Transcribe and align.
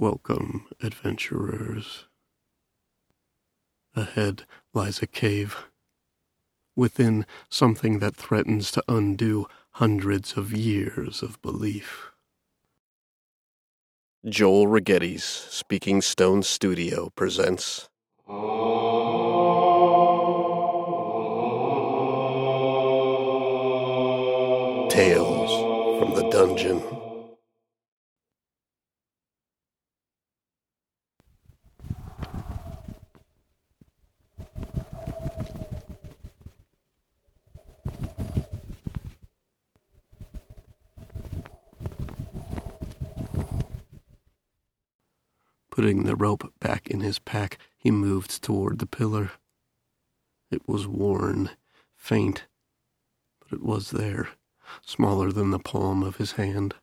Welcome, 0.00 0.68
adventurers. 0.80 2.04
Ahead 3.96 4.44
lies 4.72 5.02
a 5.02 5.08
cave. 5.08 5.56
Within, 6.76 7.26
something 7.48 7.98
that 7.98 8.14
threatens 8.14 8.70
to 8.70 8.84
undo 8.86 9.48
hundreds 9.72 10.36
of 10.36 10.52
years 10.52 11.20
of 11.20 11.42
belief. 11.42 12.12
Joel 14.24 14.68
Rigetti's 14.68 15.24
Speaking 15.24 16.00
Stone 16.00 16.44
Studio 16.44 17.10
presents. 17.16 17.88
Tales 24.94 25.98
from 25.98 26.14
the 26.14 26.28
Dungeon. 26.30 27.07
Putting 45.78 46.02
the 46.02 46.16
rope 46.16 46.52
back 46.58 46.88
in 46.88 47.02
his 47.02 47.20
pack, 47.20 47.56
he 47.76 47.92
moved 47.92 48.42
toward 48.42 48.80
the 48.80 48.86
pillar. 48.86 49.30
It 50.50 50.68
was 50.68 50.88
worn, 50.88 51.50
faint, 51.94 52.46
but 53.38 53.56
it 53.56 53.62
was 53.62 53.92
there, 53.92 54.30
smaller 54.84 55.30
than 55.30 55.52
the 55.52 55.60
palm 55.60 56.02
of 56.02 56.16
his 56.16 56.32
hand. 56.32 56.74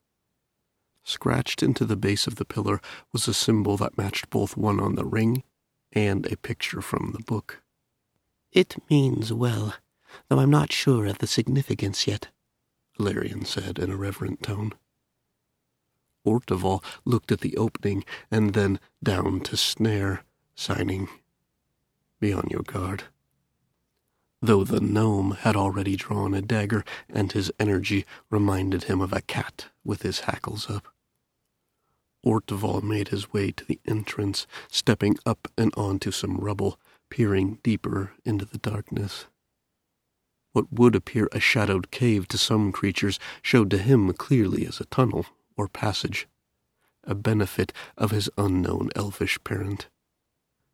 Scratched 1.04 1.62
into 1.62 1.84
the 1.84 1.98
base 1.98 2.26
of 2.26 2.36
the 2.36 2.46
pillar 2.46 2.80
was 3.12 3.28
a 3.28 3.34
symbol 3.34 3.76
that 3.76 3.98
matched 3.98 4.30
both 4.30 4.56
one 4.56 4.80
on 4.80 4.96
the 4.96 5.04
ring 5.04 5.44
and 5.92 6.26
a 6.32 6.38
picture 6.38 6.80
from 6.80 7.12
the 7.12 7.24
book. 7.26 7.64
It 8.54 8.78
means 8.90 9.34
well, 9.34 9.74
though 10.30 10.40
I'm 10.40 10.50
not 10.50 10.72
sure 10.72 11.06
of 11.06 11.18
the 11.18 11.28
significance 11.28 12.08
yet, 12.08 12.30
Ilarion 12.98 13.46
said 13.46 13.78
in 13.78 13.92
a 13.92 13.98
reverent 13.98 14.42
tone. 14.42 14.72
Orteval 16.26 16.84
looked 17.06 17.32
at 17.32 17.42
the 17.42 17.56
opening 17.58 18.04
and 18.32 18.54
then 18.54 18.80
down 19.04 19.42
to 19.42 19.56
Snare, 19.56 20.24
signing, 20.56 21.08
Be 22.20 22.34
on 22.34 22.48
your 22.50 22.64
guard. 22.64 23.04
Though 24.42 24.64
the 24.64 24.80
gnome 24.80 25.32
had 25.32 25.56
already 25.56 25.96
drawn 25.96 26.34
a 26.34 26.42
dagger, 26.42 26.84
and 27.10 27.32
his 27.32 27.52
energy 27.60 28.06
reminded 28.30 28.84
him 28.84 29.02
of 29.02 29.14
a 29.14 29.22
cat 29.22 29.68
with 29.84 30.02
his 30.02 30.22
hackles 30.22 30.70
up. 30.70 30.88
Orteval 32.26 32.82
made 32.82 33.10
his 33.10 33.32
way 33.32 33.52
to 33.52 33.66
the 33.66 33.80
entrance, 33.86 34.48
stepping 34.70 35.18
up 35.26 35.48
and 35.58 35.74
onto 35.78 36.12
some 36.12 36.38
rubble, 36.38 36.80
peering 37.10 37.60
deeper 37.64 38.14
into 38.24 38.46
the 38.46 38.58
darkness. 38.58 39.26
What 40.54 40.72
would 40.72 40.96
appear 40.96 41.30
a 41.32 41.40
shadowed 41.40 41.92
cave 41.92 42.28
to 42.30 42.38
some 42.38 42.72
creatures 42.72 43.20
showed 43.42 43.70
to 43.72 43.78
him 43.78 44.12
clearly 44.14 44.66
as 44.66 44.80
a 44.80 44.86
tunnel 44.86 45.26
or 45.58 45.68
passage, 45.68 46.28
a 47.04 47.16
benefit 47.16 47.72
of 47.98 48.12
his 48.12 48.30
unknown 48.38 48.90
elfish 48.96 49.38
parent. 49.44 49.88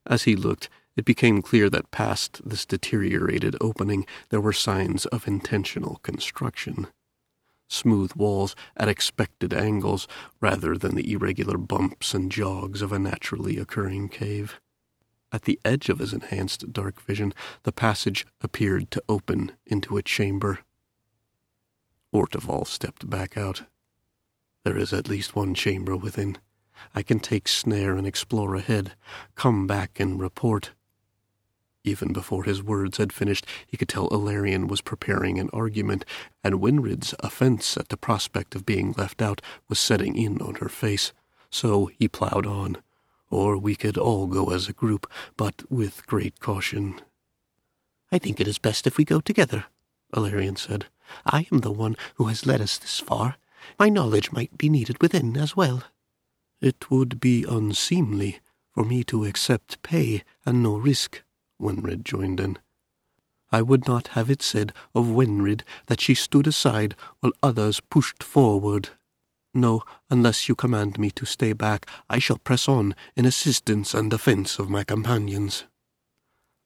As 0.06 0.24
he 0.24 0.36
looked, 0.36 0.70
it 0.96 1.06
became 1.06 1.42
clear 1.42 1.70
that 1.70 1.92
past 1.92 2.42
this 2.44 2.66
deteriorated 2.66 3.56
opening 3.62 4.06
there 4.30 4.42
were 4.42 4.54
signs 4.54 5.06
of 5.08 5.28
intentional 5.28 5.98
construction. 6.04 6.88
Smooth 7.70 8.14
walls 8.16 8.56
at 8.76 8.90
expected 8.90 9.54
angles 9.54 10.08
rather 10.42 10.78
than 10.78 10.96
the 10.96 11.12
irregular 11.14 11.58
bumps 11.58 12.14
and 12.14 12.32
jogs 12.32 12.82
of 12.82 12.92
a 12.92 13.00
naturally 13.00 13.58
occurring 13.58 14.10
cave. 14.10 14.60
At 15.32 15.44
the 15.44 15.60
edge 15.64 15.88
of 15.88 16.00
his 16.00 16.12
enhanced 16.12 16.74
dark 16.74 17.00
vision, 17.00 17.34
the 17.64 17.72
passage 17.72 18.26
appeared 18.42 18.92
to 18.92 19.04
open 19.08 19.54
into 19.66 19.96
a 19.96 20.04
chamber. 20.04 20.60
Orteval 22.14 22.68
stepped 22.68 23.10
back 23.10 23.38
out. 23.38 23.64
There 24.64 24.78
is 24.78 24.94
at 24.94 25.10
least 25.10 25.36
one 25.36 25.54
chamber 25.54 25.98
within. 25.98 26.38
I 26.94 27.02
can 27.02 27.20
take 27.20 27.48
snare 27.48 27.96
and 27.96 28.06
explore 28.06 28.56
ahead, 28.56 28.94
come 29.36 29.66
back 29.66 30.00
and 30.00 30.20
report. 30.20 30.72
Even 31.84 32.14
before 32.14 32.44
his 32.44 32.62
words 32.62 32.98
had 32.98 33.12
finished, 33.12 33.48
he 33.66 33.76
could 33.76 33.90
tell 33.90 34.10
Ilarion 34.10 34.68
was 34.68 34.82
preparing 34.82 35.40
an 35.40 35.50
argument, 35.52 36.06
and 36.44 36.62
Winrid's 36.62 37.16
offense 37.22 37.76
at 37.76 37.90
the 37.90 37.98
prospect 37.98 38.54
of 38.54 38.66
being 38.66 38.94
left 38.98 39.22
out 39.22 39.42
was 39.68 39.80
setting 39.80 40.16
in 40.16 40.40
on 40.42 40.56
her 40.56 40.70
face. 40.70 41.12
So 41.50 41.88
he 41.98 42.08
plowed 42.08 42.46
on. 42.46 42.78
Or 43.32 43.58
we 43.58 43.76
could 43.76 43.98
all 43.98 44.28
go 44.28 44.52
as 44.52 44.68
a 44.68 44.74
group, 44.74 45.10
but 45.38 45.64
with 45.72 46.06
great 46.06 46.40
caution. 46.40 47.02
I 48.12 48.20
think 48.20 48.40
it 48.40 48.48
is 48.48 48.60
best 48.60 48.86
if 48.86 48.98
we 48.98 49.06
go 49.06 49.20
together, 49.20 49.66
Ilarion 50.14 50.58
said. 50.58 50.86
I 51.26 51.48
am 51.52 51.60
the 51.60 51.72
one 51.72 51.96
who 52.16 52.26
has 52.26 52.46
led 52.46 52.62
us 52.62 52.78
this 52.78 53.00
far. 53.00 53.38
My 53.80 53.90
knowledge 53.90 54.32
might 54.32 54.58
be 54.58 54.70
needed 54.70 55.02
within 55.02 55.38
as 55.38 55.56
well. 55.56 55.84
It 56.62 56.92
would 56.92 57.20
be 57.20 57.44
unseemly 57.44 58.40
for 58.74 58.84
me 58.84 59.04
to 59.06 59.26
accept 59.26 59.82
pay 59.84 60.24
and 60.46 60.64
no 60.64 60.76
risk, 60.76 61.24
Winrid 61.60 62.04
joined 62.04 62.40
in. 62.40 62.58
I 63.52 63.62
would 63.62 63.88
not 63.88 64.10
have 64.10 64.30
it 64.30 64.42
said 64.42 64.74
of 64.96 65.08
Winrid 65.08 65.64
that 65.88 66.00
she 66.00 66.16
stood 66.16 66.48
aside 66.48 66.96
while 67.20 67.34
others 67.44 67.82
pushed 67.82 68.24
forward. 68.24 68.90
No, 69.54 69.84
unless 70.10 70.48
you 70.48 70.56
command 70.56 70.98
me 70.98 71.12
to 71.12 71.26
stay 71.26 71.52
back, 71.52 71.86
I 72.10 72.20
shall 72.20 72.38
press 72.38 72.70
on 72.70 72.96
in 73.18 73.26
assistance 73.26 73.94
and 73.94 74.10
defence 74.10 74.60
of 74.60 74.70
my 74.70 74.86
companions. 74.86 75.66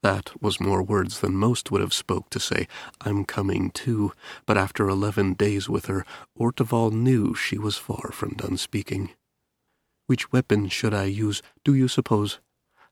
That 0.06 0.40
was 0.40 0.60
more 0.62 0.84
words 0.84 1.22
than 1.22 1.34
most 1.34 1.72
would 1.72 1.82
have 1.82 1.92
spoke 1.92 2.30
to 2.30 2.40
say, 2.40 2.68
I'm 3.02 3.26
coming 3.26 3.72
too, 3.72 4.12
but 4.46 4.56
after 4.56 4.88
eleven 4.88 5.34
days 5.34 5.68
with 5.68 5.88
her, 5.88 6.06
Orteval 6.40 6.92
knew 6.92 7.34
she 7.34 7.58
was 7.58 7.78
far 7.78 8.12
from 8.12 8.36
done 8.36 8.58
speaking. 8.58 9.10
Which 10.06 10.32
weapon 10.32 10.70
should 10.70 10.94
I 10.94 11.06
use, 11.06 11.42
do 11.64 11.74
you 11.74 11.88
suppose? 11.88 12.38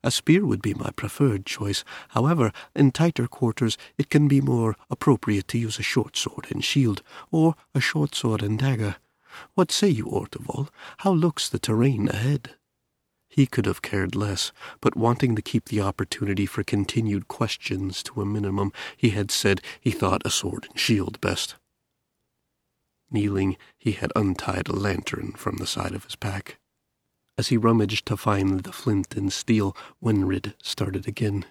A 0.04 0.10
spear 0.10 0.44
would 0.44 0.64
be 0.64 0.74
my 0.74 0.90
preferred 0.96 1.46
choice. 1.46 1.84
However, 2.10 2.52
in 2.76 2.90
tighter 2.90 3.28
quarters, 3.28 3.78
it 3.96 4.10
can 4.10 4.28
be 4.28 4.42
more 4.42 4.76
appropriate 4.90 5.48
to 5.50 5.60
use 5.60 5.78
a 5.78 5.84
short 5.84 6.18
sword 6.18 6.48
and 6.50 6.66
shield, 6.66 7.04
or 7.30 7.54
a 7.76 7.80
short 7.80 8.16
sword 8.16 8.42
and 8.42 8.58
dagger. 8.58 8.96
What 9.54 9.72
say 9.72 9.90
you, 9.90 10.08
Orteval? 10.08 10.70
How 10.98 11.12
looks 11.12 11.48
the 11.48 11.60
terrain 11.60 12.10
ahead? 12.10 12.56
He 13.36 13.48
could 13.48 13.66
have 13.66 13.82
cared 13.82 14.16
less, 14.16 14.52
but 14.80 14.96
wanting 14.96 15.36
to 15.36 15.42
keep 15.42 15.66
the 15.66 15.82
opportunity 15.82 16.46
for 16.46 16.64
continued 16.64 17.28
questions 17.28 18.04
to 18.04 18.22
a 18.22 18.26
minimum, 18.28 18.72
he 18.96 19.10
had 19.10 19.32
said 19.32 19.60
he 19.82 19.90
thought 19.90 20.22
a 20.24 20.30
sword 20.30 20.68
and 20.70 20.80
shield 20.80 21.20
best. 21.20 21.56
Kneeling, 23.10 23.58
he 23.76 23.94
had 23.94 24.12
untied 24.16 24.68
a 24.68 24.76
lantern 24.76 25.32
from 25.32 25.58
the 25.58 25.66
side 25.66 25.96
of 25.96 26.04
his 26.04 26.16
pack. 26.16 26.60
As 27.36 27.48
he 27.48 27.58
rummaged 27.58 28.06
to 28.06 28.18
find 28.18 28.60
the 28.60 28.72
flint 28.72 29.16
and 29.16 29.34
steel, 29.34 29.76
Winrid 30.00 30.54
started 30.62 31.08
again. 31.08 31.46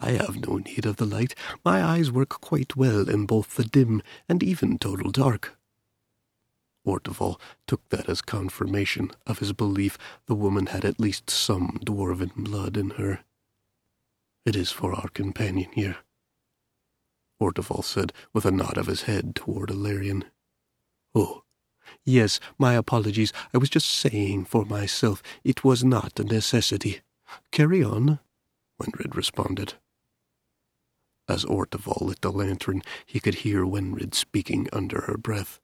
I 0.00 0.12
have 0.12 0.48
no 0.48 0.56
need 0.56 0.86
of 0.86 0.96
the 0.96 1.04
light. 1.04 1.34
My 1.66 1.84
eyes 1.84 2.10
work 2.10 2.30
quite 2.40 2.76
well 2.76 3.10
in 3.10 3.26
both 3.26 3.56
the 3.56 3.64
dim 3.64 4.02
and 4.26 4.42
even 4.42 4.78
total 4.78 5.10
dark. 5.10 5.58
Orteval 6.86 7.40
took 7.66 7.88
that 7.90 8.08
as 8.08 8.20
confirmation 8.20 9.10
of 9.26 9.38
his 9.38 9.52
belief 9.52 9.96
the 10.26 10.34
woman 10.34 10.66
had 10.66 10.84
at 10.84 10.98
least 10.98 11.30
some 11.30 11.78
dwarven 11.84 12.34
blood 12.34 12.76
in 12.76 12.90
her. 12.90 13.20
It 14.44 14.56
is 14.56 14.72
for 14.72 14.92
our 14.92 15.08
companion 15.08 15.70
here, 15.72 15.98
Orteval 17.40 17.84
said 17.84 18.12
with 18.32 18.44
a 18.44 18.50
nod 18.50 18.76
of 18.76 18.86
his 18.86 19.02
head 19.02 19.36
toward 19.36 19.70
Ilarion. 19.70 20.24
Oh, 21.14 21.44
yes, 22.04 22.40
my 22.58 22.74
apologies. 22.74 23.32
I 23.54 23.58
was 23.58 23.70
just 23.70 23.88
saying 23.88 24.46
for 24.46 24.64
myself 24.64 25.22
it 25.44 25.62
was 25.64 25.84
not 25.84 26.18
a 26.18 26.24
necessity. 26.24 27.02
Carry 27.52 27.82
on, 27.84 28.18
Winrid 28.80 29.14
responded. 29.14 29.74
As 31.28 31.44
Orteval 31.44 32.02
lit 32.02 32.20
the 32.20 32.32
lantern, 32.32 32.82
he 33.06 33.20
could 33.20 33.36
hear 33.36 33.64
Winrid 33.64 34.14
speaking 34.14 34.68
under 34.72 35.02
her 35.02 35.16
breath. 35.16 35.60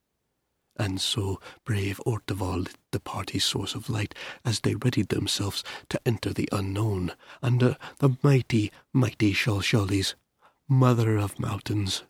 And 0.78 1.00
so 1.00 1.40
brave 1.64 2.00
Orteval 2.06 2.64
lit 2.64 2.76
the 2.92 3.00
party's 3.00 3.44
source 3.44 3.75
of 3.75 3.90
light 3.90 4.14
as 4.44 4.60
they 4.60 4.76
readied 4.76 5.08
themselves 5.08 5.64
to 5.88 6.00
enter 6.06 6.32
the 6.32 6.48
unknown 6.52 7.12
under 7.42 7.76
the 7.98 8.16
mighty, 8.22 8.70
mighty 8.92 9.32
Shalshalis, 9.32 10.14
mother 10.69 11.16
of 11.16 11.40
mountains. 11.40 12.04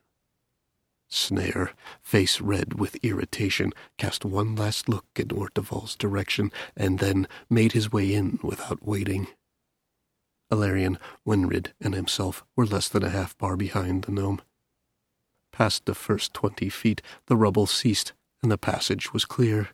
Snare, 1.08 1.72
face 2.02 2.38
red 2.42 2.74
with 2.74 3.02
irritation, 3.02 3.72
cast 3.96 4.26
one 4.26 4.54
last 4.54 4.90
look 4.90 5.06
in 5.16 5.28
Orteval's 5.28 5.96
direction 5.96 6.52
and 6.76 6.98
then 6.98 7.26
made 7.48 7.72
his 7.72 7.90
way 7.90 8.12
in 8.12 8.38
without 8.42 8.84
waiting. 8.86 9.28
Ilarion, 10.52 10.98
Winrid, 11.26 11.68
and 11.80 11.94
himself 11.94 12.44
were 12.54 12.66
less 12.66 12.88
than 12.88 13.02
a 13.02 13.10
half 13.10 13.36
bar 13.38 13.56
behind 13.56 14.02
the 14.02 14.12
gnome. 14.12 14.42
Past 15.50 15.86
the 15.86 15.94
first 15.94 16.34
twenty 16.34 16.68
feet, 16.68 17.00
the 17.26 17.36
rubble 17.36 17.66
ceased, 17.66 18.12
and 18.42 18.50
the 18.50 18.58
passage 18.58 19.12
was 19.12 19.24
clear. 19.24 19.70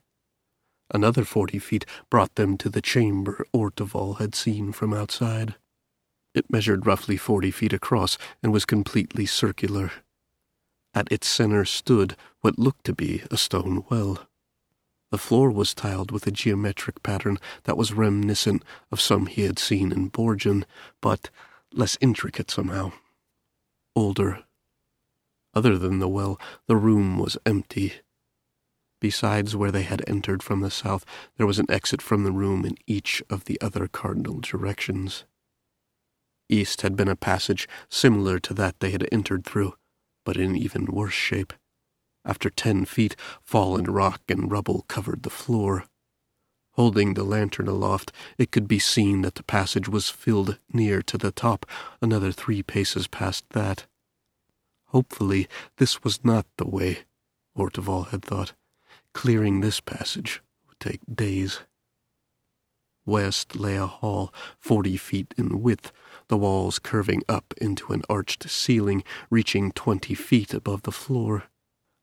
Another 0.92 1.24
forty 1.24 1.58
feet 1.58 1.84
brought 2.10 2.34
them 2.34 2.56
to 2.58 2.68
the 2.68 2.82
chamber 2.82 3.46
Orteval 3.52 4.18
had 4.18 4.34
seen 4.34 4.72
from 4.72 4.92
outside. 4.92 5.54
It 6.34 6.50
measured 6.50 6.86
roughly 6.86 7.16
forty 7.16 7.50
feet 7.50 7.72
across 7.72 8.18
and 8.42 8.52
was 8.52 8.64
completely 8.64 9.26
circular. 9.26 9.92
At 10.94 11.10
its 11.10 11.26
center 11.26 11.64
stood 11.64 12.16
what 12.40 12.58
looked 12.58 12.84
to 12.86 12.94
be 12.94 13.22
a 13.30 13.36
stone 13.36 13.84
well. 13.90 14.28
The 15.10 15.18
floor 15.18 15.50
was 15.50 15.74
tiled 15.74 16.10
with 16.10 16.26
a 16.26 16.32
geometric 16.32 17.02
pattern 17.02 17.38
that 17.64 17.76
was 17.76 17.92
reminiscent 17.92 18.64
of 18.90 19.00
some 19.00 19.26
he 19.26 19.42
had 19.42 19.58
seen 19.58 19.92
in 19.92 20.10
Borgen, 20.10 20.64
but 21.00 21.30
less 21.72 21.96
intricate 22.00 22.50
somehow. 22.50 22.92
Older. 23.94 24.44
Other 25.54 25.78
than 25.78 26.00
the 26.00 26.08
well, 26.08 26.40
the 26.66 26.76
room 26.76 27.18
was 27.18 27.38
empty. 27.46 27.94
Besides 29.04 29.54
where 29.54 29.70
they 29.70 29.82
had 29.82 30.02
entered 30.06 30.42
from 30.42 30.60
the 30.60 30.70
south, 30.70 31.04
there 31.36 31.46
was 31.46 31.58
an 31.58 31.70
exit 31.70 32.00
from 32.00 32.24
the 32.24 32.32
room 32.32 32.64
in 32.64 32.74
each 32.86 33.22
of 33.28 33.44
the 33.44 33.60
other 33.60 33.86
cardinal 33.86 34.40
directions. 34.40 35.24
East 36.48 36.80
had 36.80 36.96
been 36.96 37.08
a 37.08 37.14
passage 37.14 37.68
similar 37.90 38.38
to 38.38 38.54
that 38.54 38.80
they 38.80 38.92
had 38.92 39.06
entered 39.12 39.44
through, 39.44 39.74
but 40.24 40.38
in 40.38 40.56
even 40.56 40.86
worse 40.86 41.12
shape. 41.12 41.52
After 42.24 42.48
ten 42.48 42.86
feet, 42.86 43.14
fallen 43.42 43.84
rock 43.84 44.22
and 44.26 44.50
rubble 44.50 44.86
covered 44.88 45.22
the 45.22 45.28
floor. 45.28 45.84
Holding 46.70 47.12
the 47.12 47.24
lantern 47.24 47.68
aloft, 47.68 48.10
it 48.38 48.50
could 48.50 48.66
be 48.66 48.78
seen 48.78 49.20
that 49.20 49.34
the 49.34 49.42
passage 49.42 49.86
was 49.86 50.08
filled 50.08 50.58
near 50.72 51.02
to 51.02 51.18
the 51.18 51.30
top, 51.30 51.66
another 52.00 52.32
three 52.32 52.62
paces 52.62 53.06
past 53.06 53.44
that. 53.50 53.84
Hopefully, 54.86 55.46
this 55.76 56.02
was 56.02 56.24
not 56.24 56.46
the 56.56 56.66
way, 56.66 57.00
Orteval 57.54 58.08
had 58.08 58.22
thought. 58.22 58.54
Clearing 59.14 59.60
this 59.60 59.80
passage 59.80 60.42
would 60.68 60.78
take 60.80 61.00
days. 61.12 61.60
West 63.06 63.56
lay 63.56 63.76
a 63.76 63.86
hall 63.86 64.32
forty 64.58 64.96
feet 64.96 65.32
in 65.38 65.62
width, 65.62 65.92
the 66.28 66.36
walls 66.36 66.78
curving 66.78 67.22
up 67.28 67.54
into 67.58 67.92
an 67.92 68.02
arched 68.08 68.48
ceiling 68.50 69.04
reaching 69.30 69.72
twenty 69.72 70.14
feet 70.14 70.52
above 70.52 70.82
the 70.82 70.92
floor. 70.92 71.44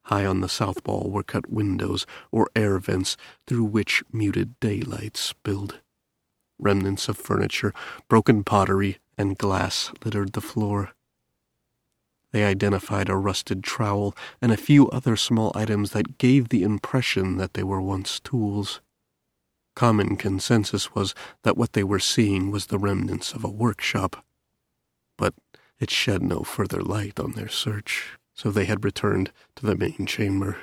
High 0.06 0.26
on 0.26 0.42
the 0.42 0.50
south 0.50 0.86
wall 0.86 1.10
were 1.12 1.24
cut 1.24 1.52
windows 1.52 2.06
or 2.32 2.50
air 2.56 2.80
vents 2.80 3.18
through 3.46 3.66
which 3.66 4.04
muted 4.12 4.60
daylight 4.60 5.18
spilled. 5.18 5.80
Remnants 6.58 7.08
of 7.10 7.18
furniture, 7.18 7.74
broken 8.08 8.44
pottery, 8.44 9.00
and 9.18 9.38
glass 9.38 9.92
littered 10.04 10.34
the 10.34 10.42
floor. 10.42 10.94
They 12.32 12.46
identified 12.46 13.10
a 13.10 13.16
rusted 13.16 13.64
trowel 13.64 14.16
and 14.42 14.52
a 14.52 14.58
few 14.58 14.90
other 14.90 15.16
small 15.16 15.52
items 15.54 15.92
that 15.92 16.18
gave 16.18 16.50
the 16.50 16.64
impression 16.64 17.38
that 17.38 17.54
they 17.54 17.64
were 17.64 17.82
once 17.82 18.20
tools. 18.20 18.82
Common 19.76 20.16
consensus 20.16 20.94
was 20.94 21.14
that 21.44 21.58
what 21.58 21.74
they 21.74 21.84
were 21.84 22.00
seeing 22.00 22.52
was 22.52 22.68
the 22.68 22.80
remnants 22.80 23.34
of 23.34 23.44
a 23.44 23.50
workshop. 23.50 24.24
But 25.18 25.34
it 25.80 25.90
shed 25.90 26.22
no 26.22 26.42
further 26.44 26.82
light 26.82 27.20
on 27.20 27.34
their 27.34 27.50
search, 27.50 28.18
so 28.34 28.52
they 28.52 28.66
had 28.66 28.86
returned 28.86 29.32
to 29.56 29.66
the 29.66 29.76
main 29.76 30.06
chamber. 30.06 30.58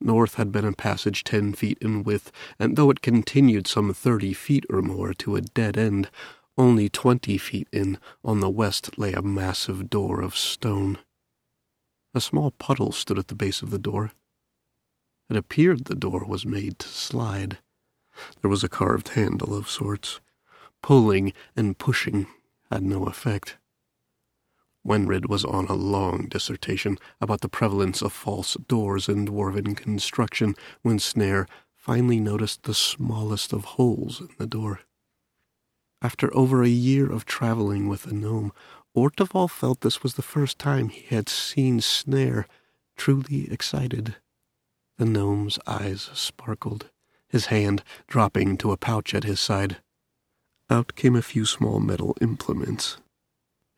North 0.00 0.34
had 0.34 0.52
been 0.52 0.64
a 0.64 0.72
passage 0.72 1.24
ten 1.24 1.54
feet 1.54 1.78
in 1.80 2.02
width, 2.02 2.30
and 2.58 2.76
though 2.76 2.90
it 2.90 3.00
continued 3.00 3.66
some 3.66 3.94
thirty 3.94 4.34
feet 4.34 4.66
or 4.68 4.82
more 4.82 5.14
to 5.14 5.36
a 5.36 5.40
dead 5.40 5.78
end, 5.78 6.10
only 6.56 6.88
twenty 6.88 7.36
feet 7.38 7.68
in, 7.72 7.98
on 8.24 8.40
the 8.40 8.50
west, 8.50 8.98
lay 8.98 9.12
a 9.12 9.22
massive 9.22 9.90
door 9.90 10.20
of 10.20 10.36
stone. 10.36 10.98
A 12.14 12.20
small 12.20 12.52
puddle 12.52 12.92
stood 12.92 13.18
at 13.18 13.28
the 13.28 13.34
base 13.34 13.60
of 13.62 13.70
the 13.70 13.78
door. 13.78 14.12
It 15.28 15.36
appeared 15.36 15.86
the 15.86 15.94
door 15.94 16.24
was 16.24 16.46
made 16.46 16.78
to 16.80 16.88
slide. 16.88 17.58
There 18.40 18.50
was 18.50 18.62
a 18.62 18.68
carved 18.68 19.08
handle 19.10 19.54
of 19.56 19.68
sorts. 19.68 20.20
Pulling 20.82 21.32
and 21.56 21.76
pushing 21.76 22.26
had 22.70 22.82
no 22.82 23.06
effect. 23.06 23.56
Wenred 24.86 25.28
was 25.28 25.44
on 25.44 25.66
a 25.66 25.74
long 25.74 26.28
dissertation 26.28 26.98
about 27.20 27.40
the 27.40 27.48
prevalence 27.48 28.02
of 28.02 28.12
false 28.12 28.54
doors 28.68 29.08
in 29.08 29.26
dwarven 29.26 29.74
construction 29.74 30.54
when 30.82 30.98
Snare 30.98 31.48
finally 31.74 32.20
noticed 32.20 32.64
the 32.64 32.74
smallest 32.74 33.52
of 33.52 33.64
holes 33.64 34.20
in 34.20 34.28
the 34.38 34.46
door. 34.46 34.80
After 36.04 36.28
over 36.36 36.62
a 36.62 36.68
year 36.68 37.10
of 37.10 37.24
traveling 37.24 37.88
with 37.88 38.02
the 38.02 38.12
gnome, 38.12 38.52
Orteval 38.94 39.48
felt 39.48 39.80
this 39.80 40.02
was 40.02 40.14
the 40.14 40.22
first 40.22 40.58
time 40.58 40.90
he 40.90 41.06
had 41.06 41.30
seen 41.30 41.80
Snare 41.80 42.46
truly 42.94 43.50
excited. 43.50 44.16
The 44.98 45.06
gnome's 45.06 45.58
eyes 45.66 46.10
sparkled, 46.12 46.90
his 47.26 47.46
hand 47.46 47.82
dropping 48.06 48.58
to 48.58 48.70
a 48.70 48.76
pouch 48.76 49.14
at 49.14 49.24
his 49.24 49.40
side. 49.40 49.78
Out 50.68 50.94
came 50.94 51.16
a 51.16 51.22
few 51.22 51.46
small 51.46 51.80
metal 51.80 52.14
implements. 52.20 52.98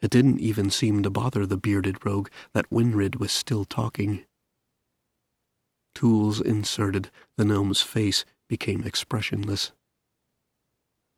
It 0.01 0.11
didn't 0.11 0.41
even 0.41 0.69
seem 0.69 1.05
to 1.05 1.11
bother 1.11 1.47
the 1.47 1.57
bearded 1.57 2.05
rogue 2.05 2.29
that 2.55 2.71
Winrid 2.71 3.21
was 3.21 3.31
still 3.31 3.65
talking. 3.65 4.25
Tools 5.95 6.41
inserted, 6.41 7.13
the 7.37 7.45
gnome's 7.45 7.83
face 7.83 8.25
became 8.49 8.83
expressionless. 8.83 9.71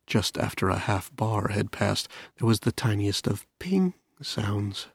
Just 0.09 0.39
after 0.39 0.69
a 0.69 0.79
half 0.79 1.15
bar 1.15 1.49
had 1.49 1.71
passed, 1.71 2.07
there 2.37 2.47
was 2.47 2.61
the 2.61 2.71
tiniest 2.71 3.27
of 3.27 3.45
ping 3.59 3.93
sounds. 4.23 4.87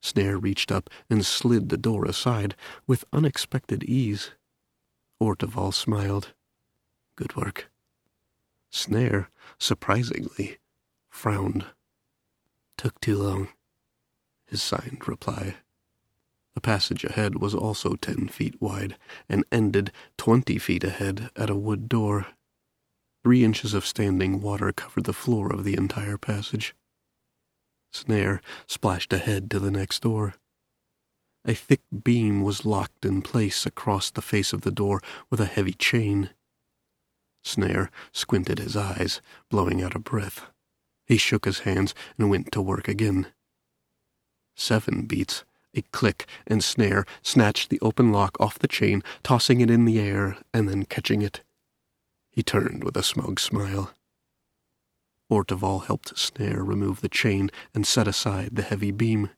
Snare 0.00 0.38
reached 0.38 0.72
up 0.72 0.88
and 1.10 1.26
slid 1.26 1.68
the 1.68 1.76
door 1.76 2.06
aside 2.06 2.56
with 2.86 3.04
unexpected 3.12 3.84
ease. 3.84 4.30
Orteval 5.20 5.74
smiled. 5.74 6.32
Good 7.16 7.36
work. 7.36 7.70
Snare, 8.70 9.28
surprisingly, 9.58 10.56
frowned. 11.10 11.66
Took 12.78 12.98
too 13.00 13.18
long. 13.18 13.48
His 14.46 14.62
signed 14.62 15.06
reply. 15.06 15.56
The 16.54 16.62
passage 16.62 17.04
ahead 17.04 17.40
was 17.40 17.54
also 17.54 17.94
ten 17.94 18.28
feet 18.28 18.58
wide 18.58 18.96
and 19.28 19.44
ended 19.52 19.92
twenty 20.16 20.56
feet 20.56 20.82
ahead 20.82 21.30
at 21.36 21.50
a 21.50 21.54
wood 21.54 21.90
door. 21.90 22.28
Three 23.24 23.44
inches 23.44 23.74
of 23.74 23.86
standing 23.86 24.40
water 24.40 24.72
covered 24.72 25.04
the 25.04 25.12
floor 25.12 25.52
of 25.52 25.64
the 25.64 25.76
entire 25.76 26.16
passage. 26.16 26.74
Snare 27.92 28.40
splashed 28.66 29.12
ahead 29.12 29.50
to 29.50 29.58
the 29.58 29.70
next 29.70 30.02
door. 30.02 30.34
A 31.44 31.54
thick 31.54 31.80
beam 32.04 32.42
was 32.42 32.66
locked 32.66 33.04
in 33.04 33.22
place 33.22 33.64
across 33.64 34.10
the 34.10 34.22
face 34.22 34.52
of 34.52 34.62
the 34.62 34.70
door 34.70 35.00
with 35.30 35.40
a 35.40 35.46
heavy 35.46 35.72
chain. 35.72 36.30
Snare 37.42 37.90
squinted 38.12 38.58
his 38.58 38.76
eyes, 38.76 39.22
blowing 39.48 39.82
out 39.82 39.94
a 39.94 39.98
breath. 39.98 40.46
He 41.06 41.16
shook 41.16 41.46
his 41.46 41.60
hands 41.60 41.94
and 42.18 42.28
went 42.28 42.52
to 42.52 42.60
work 42.60 42.88
again. 42.88 43.28
Seven 44.56 45.06
beats, 45.06 45.44
a 45.74 45.82
click, 45.92 46.26
and 46.46 46.62
Snare 46.62 47.06
snatched 47.22 47.70
the 47.70 47.80
open 47.80 48.12
lock 48.12 48.36
off 48.38 48.58
the 48.58 48.68
chain, 48.68 49.02
tossing 49.22 49.60
it 49.60 49.70
in 49.70 49.86
the 49.86 49.98
air 49.98 50.36
and 50.52 50.68
then 50.68 50.84
catching 50.84 51.22
it. 51.22 51.42
He 52.38 52.44
turned 52.44 52.84
with 52.84 52.96
a 52.96 53.02
smug 53.02 53.40
smile. 53.40 53.92
Orteval 55.28 55.86
helped 55.86 56.16
Snare 56.16 56.62
remove 56.62 57.00
the 57.00 57.08
chain 57.08 57.50
and 57.74 57.84
set 57.84 58.06
aside 58.06 58.50
the 58.52 58.62
heavy 58.62 58.92
beam. 58.92 59.30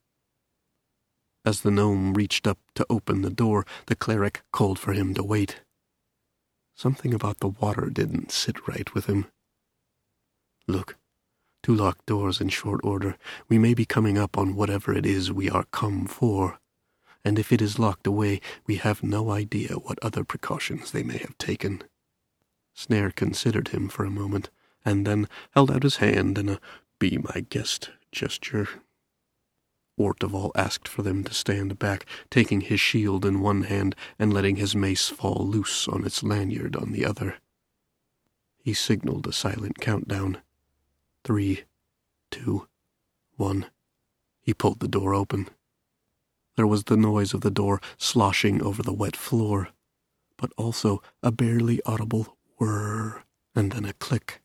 As 1.43 1.63
the 1.63 1.71
gnome 1.71 2.13
reached 2.13 2.47
up 2.47 2.59
to 2.75 2.85
open 2.91 3.23
the 3.23 3.31
door, 3.31 3.65
the 3.87 3.97
cleric 3.97 4.43
called 4.53 4.79
for 4.79 4.93
him 4.93 5.15
to 5.15 5.23
wait. 5.23 5.63
Something 6.75 7.15
about 7.15 7.41
the 7.41 7.49
water 7.49 7.89
didn't 7.89 8.33
sit 8.33 8.69
right 8.69 8.93
with 8.93 9.07
him. 9.07 9.25
Look, 10.69 10.99
two 11.63 11.75
locked 11.75 12.05
doors 12.05 12.39
in 12.39 12.51
short 12.51 12.83
order. 12.85 13.17
We 13.49 13.57
may 13.57 13.73
be 13.73 13.87
coming 13.87 14.19
up 14.19 14.37
on 14.37 14.55
whatever 14.55 14.93
it 14.93 15.07
is 15.07 15.33
we 15.33 15.49
are 15.49 15.65
come 15.73 16.05
for. 16.05 16.59
And 17.25 17.39
if 17.39 17.51
it 17.51 17.63
is 17.63 17.79
locked 17.79 18.07
away, 18.07 18.43
we 18.67 18.77
have 18.77 19.03
no 19.03 19.31
idea 19.31 19.77
what 19.77 19.99
other 20.03 20.23
precautions 20.23 20.91
they 20.91 21.03
may 21.03 21.17
have 21.17 21.39
taken. 21.39 21.83
Snare 22.81 23.11
considered 23.11 23.69
him 23.69 23.91
for 23.91 24.07
a 24.07 24.11
moment, 24.11 24.49
and 24.87 25.07
then 25.07 25.29
held 25.51 25.71
out 25.71 25.83
his 25.83 25.97
hand 25.97 26.39
in 26.39 26.49
a 26.49 26.59
be 26.99 27.19
my 27.19 27.45
guest 27.51 27.91
gesture. 28.11 28.71
Orteval 29.99 30.51
asked 30.55 30.89
for 30.89 31.03
them 31.03 31.23
to 31.25 31.35
stand 31.35 31.79
back, 31.79 32.07
taking 32.31 32.63
his 32.63 32.81
shield 32.81 33.27
in 33.27 33.41
one 33.41 33.65
hand 33.65 33.95
and 34.19 34.33
letting 34.33 34.57
his 34.57 34.75
mace 34.75 35.11
fall 35.11 35.47
loose 35.47 35.89
on 35.89 36.07
its 36.07 36.23
lanyard 36.23 36.75
on 36.75 36.93
the 36.93 37.05
other. 37.05 37.37
He 38.57 38.73
signaled 38.73 39.27
a 39.27 39.33
silent 39.35 39.79
countdown. 39.79 40.39
Three, 41.23 41.65
two, 42.31 42.67
one. 43.37 43.67
He 44.41 44.55
pulled 44.55 44.81
the 44.81 44.89
door 44.89 45.15
open. 45.15 45.51
There 46.57 46.67
was 46.67 46.85
the 46.85 46.97
noise 46.97 47.35
of 47.35 47.43
the 47.43 47.51
door 47.51 47.83
sloshing 47.99 48.63
over 48.63 48.83
the 48.83 48.95
wet 48.95 49.17
floor, 49.17 49.69
but 50.39 50.51
also 50.57 51.03
a 51.23 51.31
barely 51.31 51.83
audible 51.85 52.39
whir, 52.61 53.25
and 53.55 53.73
then 53.73 53.87
a 53.87 53.95
click. 53.95 54.43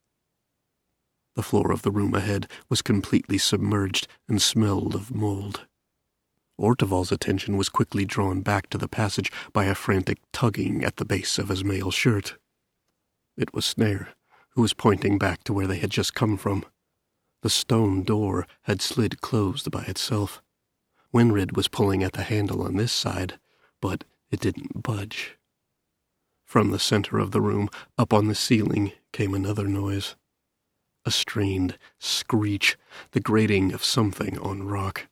The 1.35 1.43
floor 1.43 1.71
of 1.71 1.81
the 1.81 1.91
room 1.91 2.15
ahead 2.15 2.47
was 2.69 2.81
completely 2.81 3.37
submerged 3.37 4.07
and 4.29 4.41
smelled 4.41 4.95
of 4.95 5.13
mold. 5.13 5.67
Orteval's 6.57 7.11
attention 7.11 7.57
was 7.57 7.67
quickly 7.67 8.05
drawn 8.05 8.39
back 8.39 8.69
to 8.69 8.77
the 8.77 8.87
passage 8.87 9.29
by 9.51 9.65
a 9.65 9.75
frantic 9.75 10.19
tugging 10.31 10.85
at 10.85 10.95
the 10.95 11.03
base 11.03 11.37
of 11.37 11.49
his 11.49 11.65
mail 11.65 11.91
shirt. 11.91 12.37
It 13.35 13.53
was 13.53 13.65
Snare, 13.65 14.13
who 14.51 14.61
was 14.61 14.73
pointing 14.73 15.17
back 15.17 15.43
to 15.43 15.53
where 15.53 15.67
they 15.67 15.79
had 15.79 15.89
just 15.89 16.13
come 16.13 16.37
from. 16.37 16.63
The 17.41 17.49
stone 17.49 18.03
door 18.03 18.47
had 18.63 18.81
slid 18.81 19.19
closed 19.19 19.69
by 19.69 19.83
itself. 19.83 20.41
Winred 21.13 21.57
was 21.57 21.67
pulling 21.67 22.01
at 22.01 22.13
the 22.13 22.23
handle 22.23 22.61
on 22.61 22.77
this 22.77 22.93
side, 22.93 23.37
but 23.81 24.05
it 24.31 24.39
didn't 24.39 24.81
budge. 24.81 25.37
From 26.45 26.71
the 26.71 26.79
center 26.79 27.17
of 27.19 27.31
the 27.31 27.41
room, 27.41 27.69
up 27.97 28.13
on 28.13 28.27
the 28.27 28.35
ceiling, 28.35 28.93
came 29.11 29.33
another 29.33 29.67
noise. 29.67 30.15
A 31.03 31.11
strained 31.11 31.77
screech, 31.99 32.77
the 33.11 33.19
grating 33.19 33.73
of 33.73 33.83
something 33.83 34.37
on 34.39 34.63
rock. 34.63 35.07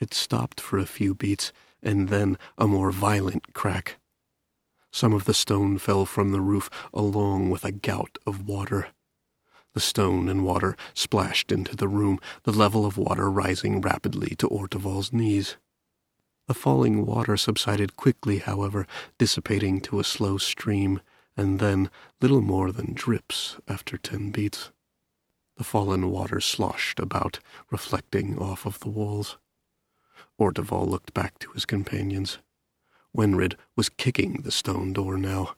It 0.00 0.14
stopped 0.14 0.60
for 0.60 0.78
a 0.78 0.86
few 0.86 1.14
beats, 1.14 1.52
and 1.82 2.08
then 2.08 2.38
a 2.56 2.66
more 2.66 2.90
violent 2.90 3.52
crack. 3.52 3.98
Some 4.90 5.12
of 5.12 5.24
the 5.24 5.34
stone 5.34 5.76
fell 5.76 6.06
from 6.06 6.32
the 6.32 6.40
roof 6.40 6.70
along 6.94 7.50
with 7.50 7.64
a 7.64 7.72
gout 7.72 8.16
of 8.26 8.48
water. 8.48 8.88
The 9.74 9.80
stone 9.80 10.28
and 10.28 10.44
water 10.44 10.76
splashed 10.94 11.52
into 11.52 11.76
the 11.76 11.88
room, 11.88 12.18
the 12.44 12.52
level 12.52 12.86
of 12.86 12.96
water 12.96 13.30
rising 13.30 13.80
rapidly 13.80 14.34
to 14.38 14.48
Orteval's 14.48 15.12
knees. 15.12 15.56
The 16.48 16.54
falling 16.54 17.04
water 17.04 17.36
subsided 17.36 17.96
quickly, 17.96 18.38
however, 18.38 18.86
dissipating 19.18 19.82
to 19.82 20.00
a 20.00 20.04
slow 20.04 20.38
stream, 20.38 21.02
and 21.36 21.58
then 21.58 21.90
little 22.22 22.40
more 22.40 22.72
than 22.72 22.94
drips 22.94 23.58
after 23.68 23.98
ten 23.98 24.30
beats. 24.30 24.72
The 25.58 25.64
fallen 25.64 26.10
water 26.10 26.40
sloshed 26.40 27.00
about, 27.00 27.38
reflecting 27.70 28.38
off 28.38 28.64
of 28.64 28.80
the 28.80 28.88
walls. 28.88 29.36
Orteval 30.40 30.88
looked 30.88 31.12
back 31.12 31.38
to 31.40 31.52
his 31.52 31.66
companions. 31.66 32.38
Wenred 33.14 33.56
was 33.76 33.90
kicking 33.90 34.40
the 34.42 34.50
stone 34.50 34.94
door 34.94 35.18
now. 35.18 35.54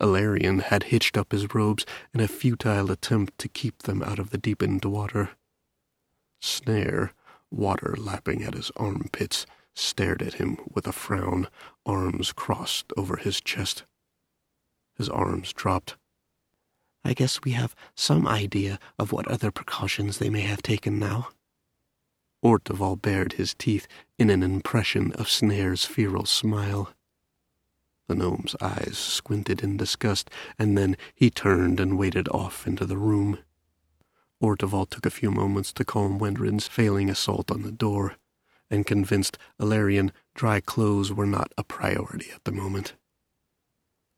Alarion 0.00 0.62
had 0.62 0.84
hitched 0.84 1.18
up 1.18 1.32
his 1.32 1.54
robes 1.54 1.84
in 2.14 2.20
a 2.20 2.28
futile 2.28 2.90
attempt 2.90 3.36
to 3.40 3.48
keep 3.48 3.82
them 3.82 4.02
out 4.02 4.18
of 4.18 4.30
the 4.30 4.38
deepened 4.38 4.86
water. 4.86 5.32
Snare, 6.40 7.12
water 7.50 7.94
lapping 7.98 8.42
at 8.42 8.54
his 8.54 8.70
armpits, 8.76 9.44
stared 9.80 10.22
at 10.22 10.34
him 10.34 10.58
with 10.72 10.86
a 10.86 10.92
frown, 10.92 11.48
arms 11.86 12.32
crossed 12.32 12.92
over 12.96 13.16
his 13.16 13.40
chest. 13.40 13.84
His 14.96 15.08
arms 15.08 15.52
dropped. 15.52 15.96
I 17.04 17.14
guess 17.14 17.40
we 17.42 17.52
have 17.52 17.74
some 17.94 18.28
idea 18.28 18.78
of 18.98 19.12
what 19.12 19.26
other 19.28 19.50
precautions 19.50 20.18
they 20.18 20.28
may 20.28 20.42
have 20.42 20.62
taken 20.62 20.98
now. 20.98 21.28
Orteval 22.44 23.00
bared 23.00 23.34
his 23.34 23.54
teeth 23.54 23.86
in 24.18 24.30
an 24.30 24.42
impression 24.42 25.12
of 25.12 25.30
Snare's 25.30 25.84
feral 25.84 26.26
smile. 26.26 26.92
The 28.08 28.14
gnome's 28.14 28.56
eyes 28.60 28.98
squinted 28.98 29.62
in 29.62 29.76
disgust, 29.76 30.30
and 30.58 30.76
then 30.76 30.96
he 31.14 31.30
turned 31.30 31.80
and 31.80 31.98
waded 31.98 32.28
off 32.28 32.66
into 32.66 32.84
the 32.84 32.96
room. 32.96 33.38
Orteval 34.42 34.88
took 34.88 35.06
a 35.06 35.10
few 35.10 35.30
moments 35.30 35.72
to 35.74 35.84
calm 35.84 36.18
Wendrin's 36.18 36.66
failing 36.66 37.08
assault 37.10 37.50
on 37.50 37.62
the 37.62 37.72
door, 37.72 38.16
and 38.70 38.86
convinced 38.86 39.36
Alarion 39.60 40.12
dry 40.34 40.60
clothes 40.60 41.12
were 41.12 41.26
not 41.26 41.52
a 41.58 41.64
priority 41.64 42.30
at 42.34 42.44
the 42.44 42.52
moment. 42.52 42.94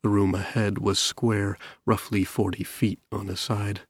The 0.03 0.09
room 0.09 0.35
ahead 0.35 0.79
was 0.79 0.99
square, 0.99 1.57
roughly 1.85 2.23
forty 2.23 2.63
feet 2.63 2.99
on 3.11 3.29
a 3.29 3.37
side. 3.37 3.81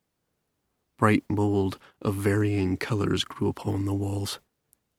Bright 0.98 1.24
mold 1.30 1.80
of 2.02 2.16
varying 2.16 2.78
colors 2.78 3.24
grew 3.24 3.50
upon 3.50 3.86
the 3.86 3.94
walls 3.94 4.40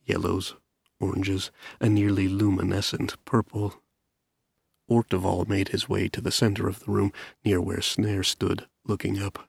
yellows, 0.05 0.55
oranges, 1.01 1.51
a 1.81 1.89
nearly 1.89 2.29
luminescent 2.29 3.17
purple. 3.25 3.83
Orteval 4.91 5.49
made 5.49 5.69
his 5.69 5.89
way 5.89 6.09
to 6.09 6.21
the 6.21 6.31
center 6.31 6.69
of 6.69 6.81
the 6.81 6.91
room, 6.91 7.13
near 7.45 7.61
where 7.61 7.81
Snare 7.81 8.23
stood, 8.23 8.67
looking 8.85 9.19
up. 9.19 9.49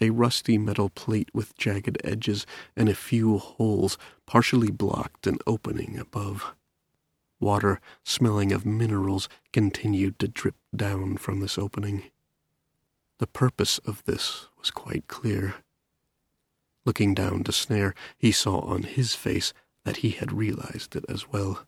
A 0.00 0.10
rusty 0.10 0.58
metal 0.58 0.90
plate 0.90 1.28
with 1.34 1.56
jagged 1.56 1.98
edges 2.04 2.46
and 2.76 2.88
a 2.88 2.94
few 2.94 3.38
holes 3.38 3.98
partially 4.26 4.70
blocked 4.70 5.26
an 5.26 5.38
opening 5.46 5.98
above. 5.98 6.54
Water, 7.40 7.80
smelling 8.04 8.52
of 8.52 8.66
minerals, 8.66 9.28
continued 9.52 10.18
to 10.18 10.28
drip 10.28 10.56
down 10.74 11.16
from 11.16 11.40
this 11.40 11.58
opening. 11.58 12.04
The 13.18 13.26
purpose 13.26 13.78
of 13.78 14.04
this 14.04 14.46
was 14.58 14.70
quite 14.70 15.08
clear. 15.08 15.56
Looking 16.84 17.14
down 17.14 17.44
to 17.44 17.52
Snare, 17.52 17.94
he 18.16 18.32
saw 18.32 18.60
on 18.60 18.84
his 18.84 19.14
face 19.14 19.52
that 19.84 19.98
he 19.98 20.10
had 20.10 20.32
realized 20.32 20.94
it 20.96 21.04
as 21.08 21.28
well. 21.28 21.66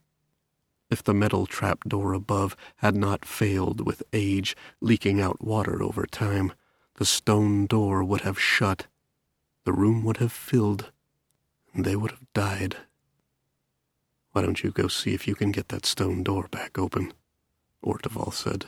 If 0.89 1.03
the 1.03 1.13
metal 1.13 1.45
trap 1.45 1.85
door 1.85 2.13
above 2.13 2.55
had 2.77 2.95
not 2.95 3.25
failed 3.25 3.85
with 3.85 4.03
age, 4.11 4.55
leaking 4.81 5.21
out 5.21 5.41
water 5.41 5.81
over 5.81 6.05
time, 6.05 6.53
the 6.95 7.05
stone 7.05 7.65
door 7.65 8.03
would 8.03 8.21
have 8.21 8.39
shut, 8.39 8.87
the 9.63 9.73
room 9.73 10.03
would 10.03 10.17
have 10.17 10.31
filled, 10.31 10.91
and 11.73 11.85
they 11.85 11.95
would 11.95 12.11
have 12.11 12.33
died. 12.33 12.77
Why 14.31 14.41
don't 14.41 14.63
you 14.63 14.71
go 14.71 14.87
see 14.87 15.13
if 15.13 15.27
you 15.27 15.35
can 15.35 15.51
get 15.51 15.69
that 15.69 15.85
stone 15.85 16.23
door 16.23 16.47
back 16.49 16.77
open? 16.77 17.13
Orteval 17.83 18.33
said. 18.33 18.67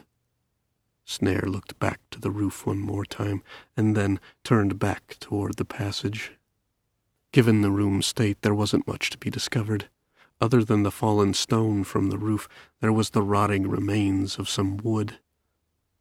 Snare 1.06 1.46
looked 1.46 1.78
back 1.80 2.00
to 2.12 2.20
the 2.20 2.32
roof 2.32 2.66
one 2.66 2.80
more 2.80 3.06
time, 3.06 3.44
and 3.76 3.96
then 3.96 4.20
turned 4.44 4.80
back 4.80 5.18
toward 5.20 5.58
the 5.58 5.66
passage. 5.66 6.32
Given 7.32 7.62
the 7.62 7.72
room's 7.72 8.06
state, 8.06 8.42
there 8.42 8.54
wasn't 8.54 8.88
much 8.88 9.10
to 9.10 9.18
be 9.18 9.30
discovered. 9.30 9.90
Other 10.40 10.64
than 10.64 10.84
the 10.84 10.92
fallen 10.92 11.34
stone 11.34 11.84
from 11.84 12.10
the 12.10 12.18
roof, 12.18 12.48
there 12.80 12.94
was 12.94 13.10
the 13.10 13.22
rotting 13.22 13.68
remains 13.68 14.38
of 14.38 14.50
some 14.50 14.78
wood, 14.78 15.20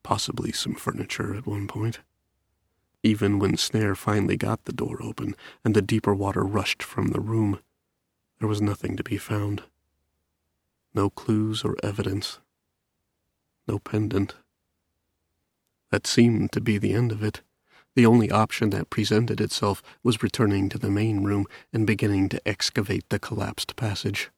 possibly 0.03 0.53
some 0.53 0.75
furniture 0.75 1.35
at 1.35 1.47
one 1.47 1.69
point. 1.69 2.01
Even 3.03 3.39
when 3.39 3.57
Snare 3.57 3.95
finally 3.97 4.37
got 4.37 4.65
the 4.65 4.73
door 4.73 5.03
open 5.03 5.35
and 5.65 5.75
the 5.75 5.83
deeper 5.83 6.15
water 6.15 6.45
rushed 6.45 6.83
from 6.83 7.09
the 7.09 7.21
room, 7.21 7.59
there 8.39 8.49
was 8.49 8.61
nothing 8.61 8.97
to 8.97 9.03
be 9.03 9.19
found. 9.19 9.65
No 10.95 11.11
clues 11.11 11.65
or 11.65 11.77
evidence. 11.83 12.39
No 13.67 13.79
pendant. 13.79 14.35
That 15.91 16.07
seemed 16.07 16.53
to 16.53 16.61
be 16.61 16.79
the 16.79 16.95
end 16.95 17.13
of 17.13 17.23
it. 17.23 17.43
The 17.95 18.07
only 18.07 18.31
option 18.31 18.71
that 18.71 18.89
presented 18.89 19.41
itself 19.41 19.83
was 20.03 20.23
returning 20.23 20.69
to 20.71 20.79
the 20.79 20.91
main 20.91 21.25
room 21.25 21.47
and 21.73 21.87
beginning 21.87 22.29
to 22.31 22.49
excavate 22.49 23.09
the 23.09 23.19
collapsed 23.19 23.77
passage. 23.77 24.31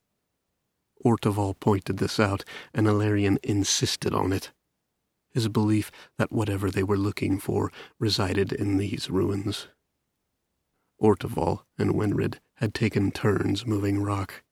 Orteval 1.04 1.58
pointed 1.60 1.98
this 1.98 2.18
out, 2.18 2.44
and 2.72 2.86
Alarion 2.86 3.38
insisted 3.42 4.14
on 4.14 4.32
it. 4.32 4.50
His 5.34 5.48
belief 5.48 5.90
that 6.16 6.32
whatever 6.32 6.70
they 6.70 6.84
were 6.84 6.96
looking 6.96 7.38
for 7.40 7.72
resided 7.98 8.52
in 8.52 8.76
these 8.76 9.10
ruins. 9.10 9.66
Orteval 11.02 11.64
and 11.76 11.92
Wenred 11.92 12.38
had 12.58 12.72
taken 12.72 13.10
turns 13.10 13.66
moving 13.66 14.00
rock. 14.00 14.44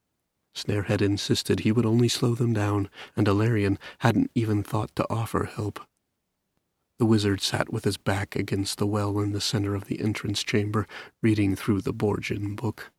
Snare 0.54 0.82
had 0.82 1.00
insisted 1.00 1.60
he 1.60 1.72
would 1.72 1.86
only 1.86 2.08
slow 2.08 2.34
them 2.34 2.52
down, 2.52 2.90
and 3.16 3.26
Alarion 3.26 3.78
hadn't 4.00 4.30
even 4.34 4.62
thought 4.62 4.94
to 4.96 5.06
offer 5.08 5.44
help. 5.44 5.80
The 6.98 7.06
wizard 7.06 7.40
sat 7.40 7.72
with 7.72 7.84
his 7.84 7.96
back 7.96 8.36
against 8.36 8.78
the 8.78 8.86
well 8.86 9.18
in 9.20 9.32
the 9.32 9.40
center 9.40 9.74
of 9.74 9.86
the 9.86 10.00
entrance 10.00 10.42
chamber, 10.42 10.86
reading 11.22 11.56
through 11.56 11.80
the 11.82 11.94
Borgian 11.94 12.54
book. 12.54 12.90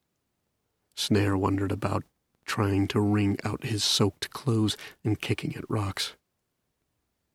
Snare 0.95 1.37
wandered 1.37 1.71
about, 1.71 2.03
trying 2.45 2.87
to 2.89 2.99
wring 2.99 3.37
out 3.43 3.65
his 3.65 3.83
soaked 3.83 4.29
clothes 4.29 4.77
and 5.03 5.21
kicking 5.21 5.55
at 5.55 5.69
rocks. 5.69 6.15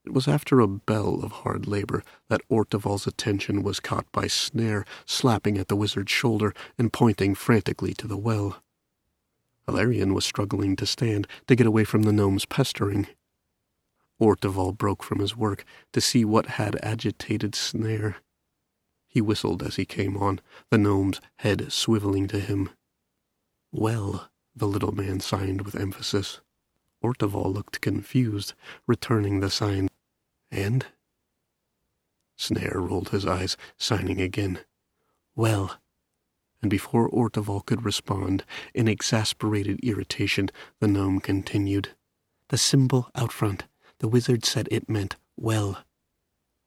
It 0.08 0.14
was 0.14 0.26
after 0.26 0.58
a 0.58 0.66
bell 0.66 1.20
of 1.22 1.32
hard 1.32 1.68
labor 1.68 2.02
that 2.30 2.40
Orteval's 2.48 3.06
attention 3.06 3.62
was 3.62 3.78
caught 3.78 4.10
by 4.10 4.26
Snare 4.26 4.86
slapping 5.04 5.58
at 5.58 5.68
the 5.68 5.76
wizard's 5.76 6.10
shoulder 6.10 6.54
and 6.78 6.90
pointing 6.90 7.34
frantically 7.34 7.92
to 7.92 8.06
the 8.06 8.16
well. 8.16 8.62
Alarion 9.68 10.14
was 10.14 10.24
struggling 10.24 10.76
to 10.76 10.86
stand 10.86 11.26
to 11.46 11.54
get 11.54 11.66
away 11.66 11.84
from 11.84 12.04
the 12.04 12.12
gnome's 12.14 12.46
pestering. 12.46 13.06
Orteval 14.18 14.72
broke 14.78 15.02
from 15.02 15.18
his 15.18 15.36
work 15.36 15.66
to 15.92 16.00
see 16.00 16.24
what 16.24 16.46
had 16.56 16.82
agitated 16.82 17.54
Snare. 17.54 18.16
He 19.06 19.20
whistled 19.20 19.62
as 19.62 19.76
he 19.76 19.84
came 19.84 20.16
on, 20.16 20.40
the 20.70 20.78
gnome's 20.78 21.20
head 21.40 21.66
swiveling 21.68 22.30
to 22.30 22.40
him. 22.40 22.70
Well, 23.70 24.30
the 24.56 24.66
little 24.66 24.92
man 24.92 25.20
signed 25.20 25.66
with 25.66 25.78
emphasis. 25.78 26.40
Orteval 27.04 27.52
looked 27.52 27.82
confused, 27.82 28.54
returning 28.86 29.40
the 29.40 29.50
sign. 29.50 29.87
And? 30.50 30.86
Snare 32.36 32.76
rolled 32.80 33.10
his 33.10 33.26
eyes, 33.26 33.56
signing 33.76 34.20
again. 34.20 34.60
Well. 35.34 35.78
And 36.60 36.70
before 36.70 37.08
Orteval 37.10 37.64
could 37.66 37.84
respond, 37.84 38.44
in 38.74 38.88
exasperated 38.88 39.78
irritation, 39.80 40.50
the 40.80 40.88
gnome 40.88 41.20
continued. 41.20 41.90
The 42.48 42.58
symbol 42.58 43.10
out 43.14 43.32
front. 43.32 43.64
The 44.00 44.08
wizard 44.08 44.44
said 44.44 44.68
it 44.70 44.88
meant 44.88 45.16
well. 45.36 45.84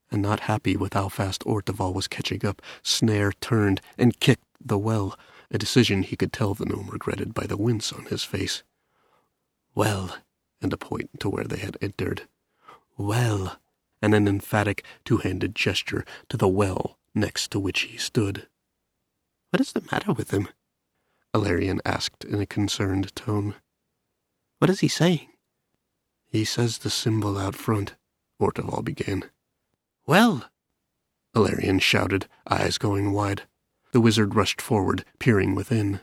And 0.10 0.22
not 0.22 0.42
happy 0.42 0.76
with 0.76 0.94
how 0.94 1.10
fast 1.10 1.44
Orteval 1.46 1.94
was 1.94 2.08
catching 2.08 2.46
up, 2.46 2.62
Snare 2.84 3.32
turned 3.32 3.82
and 3.98 4.20
kicked 4.20 4.46
the 4.64 4.78
well. 4.78 5.18
a 5.52 5.58
decision 5.58 6.04
he 6.04 6.16
could 6.16 6.32
tell 6.32 6.54
the 6.54 6.66
gnome 6.66 6.90
regretted 6.90 7.34
by 7.34 7.46
the 7.46 7.58
wince 7.58 7.92
on 7.92 8.06
his 8.06 8.24
face. 8.24 8.64
Well, 9.76 10.18
and 10.62 10.72
a 10.72 10.78
point 10.78 11.20
to 11.20 11.30
where 11.30 11.44
they 11.44 11.58
had 11.58 11.78
entered. 11.82 12.28
Well, 12.98 13.60
and 14.02 14.14
an 14.14 14.28
emphatic 14.28 14.84
two-handed 15.06 15.56
gesture 15.56 16.06
to 16.30 16.38
the 16.38 16.48
well 16.48 16.98
next 17.14 17.52
to 17.52 17.60
which 17.60 17.82
he 17.82 17.98
stood. 17.98 18.48
What 19.52 19.62
is 19.62 19.74
the 19.74 19.88
matter 19.92 20.14
with 20.14 20.32
him? 20.32 20.48
Alarion 21.34 21.80
asked 21.86 22.24
in 22.26 22.40
a 22.40 22.46
concerned 22.46 23.16
tone. 23.16 23.56
What 24.60 24.70
is 24.70 24.82
he 24.82 24.88
saying? 24.88 25.28
He 26.30 26.46
says 26.46 26.80
the 26.80 26.90
symbol 26.90 27.38
out 27.38 27.56
front, 27.56 27.96
Orteval 28.42 28.84
began. 28.84 29.26
Well, 30.06 30.46
Alarion 31.36 31.82
shouted, 31.82 32.28
eyes 32.50 32.78
going 32.78 33.12
wide. 33.12 33.44
The 33.92 34.02
wizard 34.02 34.36
rushed 34.36 34.62
forward, 34.62 35.06
peering 35.20 35.56
within. 35.56 36.02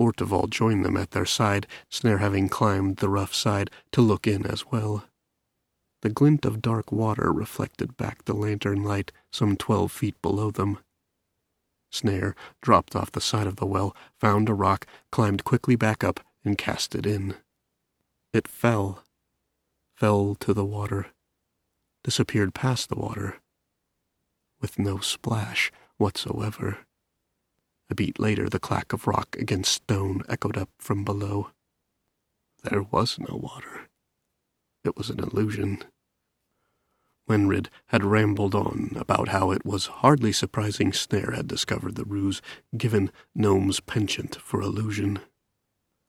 Orteval 0.00 0.48
joined 0.48 0.84
them 0.84 0.96
at 0.96 1.10
their 1.10 1.26
side, 1.26 1.66
Snare 1.88 2.18
having 2.18 2.48
climbed 2.48 2.96
the 2.96 3.08
rough 3.08 3.34
side 3.34 3.70
to 3.92 4.00
look 4.00 4.26
in 4.26 4.46
as 4.46 4.66
well. 4.66 5.04
The 6.02 6.10
glint 6.10 6.44
of 6.44 6.62
dark 6.62 6.92
water 6.92 7.32
reflected 7.32 7.96
back 7.96 8.24
the 8.24 8.34
lantern 8.34 8.84
light 8.84 9.10
some 9.32 9.56
twelve 9.56 9.90
feet 9.90 10.20
below 10.22 10.50
them. 10.50 10.78
Snare 11.90 12.36
dropped 12.62 12.94
off 12.94 13.10
the 13.10 13.20
side 13.20 13.46
of 13.46 13.56
the 13.56 13.66
well, 13.66 13.96
found 14.20 14.48
a 14.48 14.54
rock, 14.54 14.86
climbed 15.10 15.44
quickly 15.44 15.74
back 15.74 16.04
up, 16.04 16.20
and 16.44 16.56
cast 16.56 16.94
it 16.94 17.06
in. 17.06 17.34
It 18.32 18.46
fell, 18.46 19.02
fell 19.96 20.34
to 20.36 20.54
the 20.54 20.64
water, 20.64 21.06
disappeared 22.04 22.54
past 22.54 22.88
the 22.88 22.98
water, 22.98 23.40
with 24.60 24.78
no 24.78 24.98
splash 24.98 25.72
whatsoever. 25.96 26.78
A 27.90 27.94
beat 27.94 28.20
later, 28.20 28.48
the 28.48 28.60
clack 28.60 28.92
of 28.92 29.06
rock 29.06 29.34
against 29.38 29.72
stone 29.72 30.22
echoed 30.28 30.58
up 30.58 30.68
from 30.78 31.04
below. 31.04 31.50
There 32.62 32.82
was 32.82 33.18
no 33.18 33.34
water. 33.34 33.87
It 34.84 34.96
was 34.96 35.10
an 35.10 35.20
illusion. 35.20 35.84
Wenred 37.28 37.68
had 37.88 38.04
rambled 38.04 38.54
on 38.54 38.92
about 38.96 39.28
how 39.28 39.50
it 39.50 39.64
was 39.64 39.86
hardly 39.86 40.32
surprising 40.32 40.92
Snare 40.92 41.32
had 41.32 41.46
discovered 41.46 41.94
the 41.94 42.04
ruse, 42.04 42.40
given 42.76 43.12
Gnome's 43.34 43.80
penchant 43.80 44.36
for 44.36 44.62
illusion. 44.62 45.20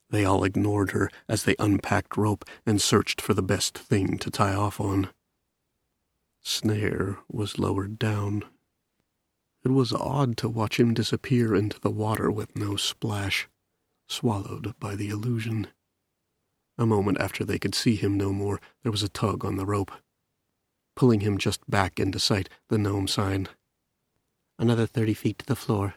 They 0.09 0.23
all 0.25 0.43
ignored 0.43 0.91
her 0.91 1.11
as 1.27 1.43
they 1.43 1.55
unpacked 1.59 2.17
rope 2.17 2.45
and 2.65 2.81
searched 2.81 3.21
for 3.21 3.33
the 3.33 3.43
best 3.43 3.77
thing 3.77 4.17
to 4.19 4.31
tie 4.31 4.55
off 4.55 4.79
on. 4.79 5.09
Snare 6.41 7.19
was 7.29 7.59
lowered 7.59 7.99
down. 7.99 8.43
It 9.63 9.69
was 9.69 9.91
odd 9.91 10.37
to 10.37 10.47
watch 10.47 10.79
him 10.79 10.93
disappear 10.93 11.53
into 11.53 11.79
the 11.79 11.91
water 11.91 12.31
with 12.31 12.55
no 12.55 12.77
splash, 12.77 13.49
swallowed 14.07 14.73
by 14.79 14.95
the 14.95 15.09
illusion. 15.09 15.67
A 16.79 16.85
moment 16.85 17.19
after 17.19 17.43
they 17.43 17.59
could 17.59 17.75
see 17.75 17.97
him 17.97 18.17
no 18.17 18.31
more, 18.31 18.61
there 18.83 18.91
was 18.91 19.03
a 19.03 19.09
tug 19.09 19.43
on 19.43 19.57
the 19.57 19.65
rope. 19.65 19.91
Pulling 20.95 21.19
him 21.19 21.37
just 21.37 21.69
back 21.69 21.99
into 21.99 22.19
sight, 22.19 22.47
the 22.69 22.77
gnome 22.77 23.05
signed. 23.05 23.49
Another 24.57 24.85
thirty 24.85 25.13
feet 25.13 25.39
to 25.39 25.45
the 25.45 25.57
floor. 25.57 25.95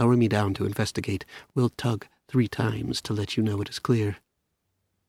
Lower 0.00 0.16
me 0.16 0.26
down 0.26 0.52
to 0.54 0.66
investigate. 0.66 1.24
We'll 1.54 1.68
tug 1.68 2.08
three 2.26 2.48
times 2.48 3.00
to 3.02 3.12
let 3.12 3.36
you 3.36 3.42
know 3.44 3.60
it 3.60 3.68
is 3.68 3.78
clear. 3.78 4.16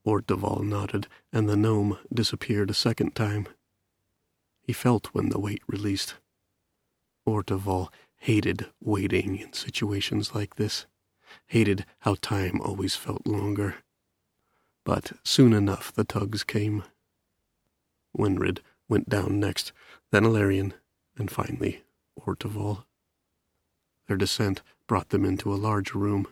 Orteval 0.06 0.62
nodded, 0.62 1.08
and 1.34 1.50
the 1.50 1.58
gnome 1.58 1.98
disappeared 2.14 2.70
a 2.70 2.76
second 2.76 3.16
time. 3.16 3.48
He 4.62 4.72
felt 4.72 5.08
when 5.14 5.30
the 5.30 5.40
weight 5.40 5.64
released. 5.68 6.14
Orteval 7.28 7.90
hated 8.18 8.68
waiting 8.80 9.38
in 9.38 9.52
situations 9.54 10.36
like 10.36 10.58
this, 10.58 10.86
hated 11.48 11.88
how 12.02 12.18
time 12.22 12.62
always 12.62 12.96
felt 12.96 13.26
longer. 13.26 13.78
But 14.88 15.12
soon 15.22 15.52
enough 15.52 15.92
the 15.92 16.06
tugs 16.06 16.46
came. 16.46 16.86
Wenred 18.18 18.60
went 18.88 19.10
down 19.10 19.38
next, 19.38 19.74
then 20.12 20.24
Alarion, 20.24 20.72
and 21.18 21.30
finally 21.30 21.82
Orteval. 22.18 22.86
Their 24.08 24.16
descent 24.16 24.62
brought 24.88 25.10
them 25.10 25.26
into 25.26 25.54
a 25.54 25.60
large 25.60 25.94
room. 25.94 26.26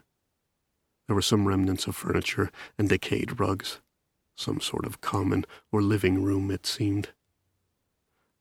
There 1.05 1.15
were 1.17 1.21
some 1.21 1.49
remnants 1.49 1.85
of 1.85 1.97
furniture 1.97 2.49
and 2.77 2.87
decayed 2.87 3.41
rugs. 3.41 3.81
Some 4.37 4.61
sort 4.61 4.85
of 4.85 5.01
common 5.01 5.43
or 5.69 5.81
living 5.81 6.23
room, 6.23 6.49
it 6.49 6.65
seemed. 6.65 7.09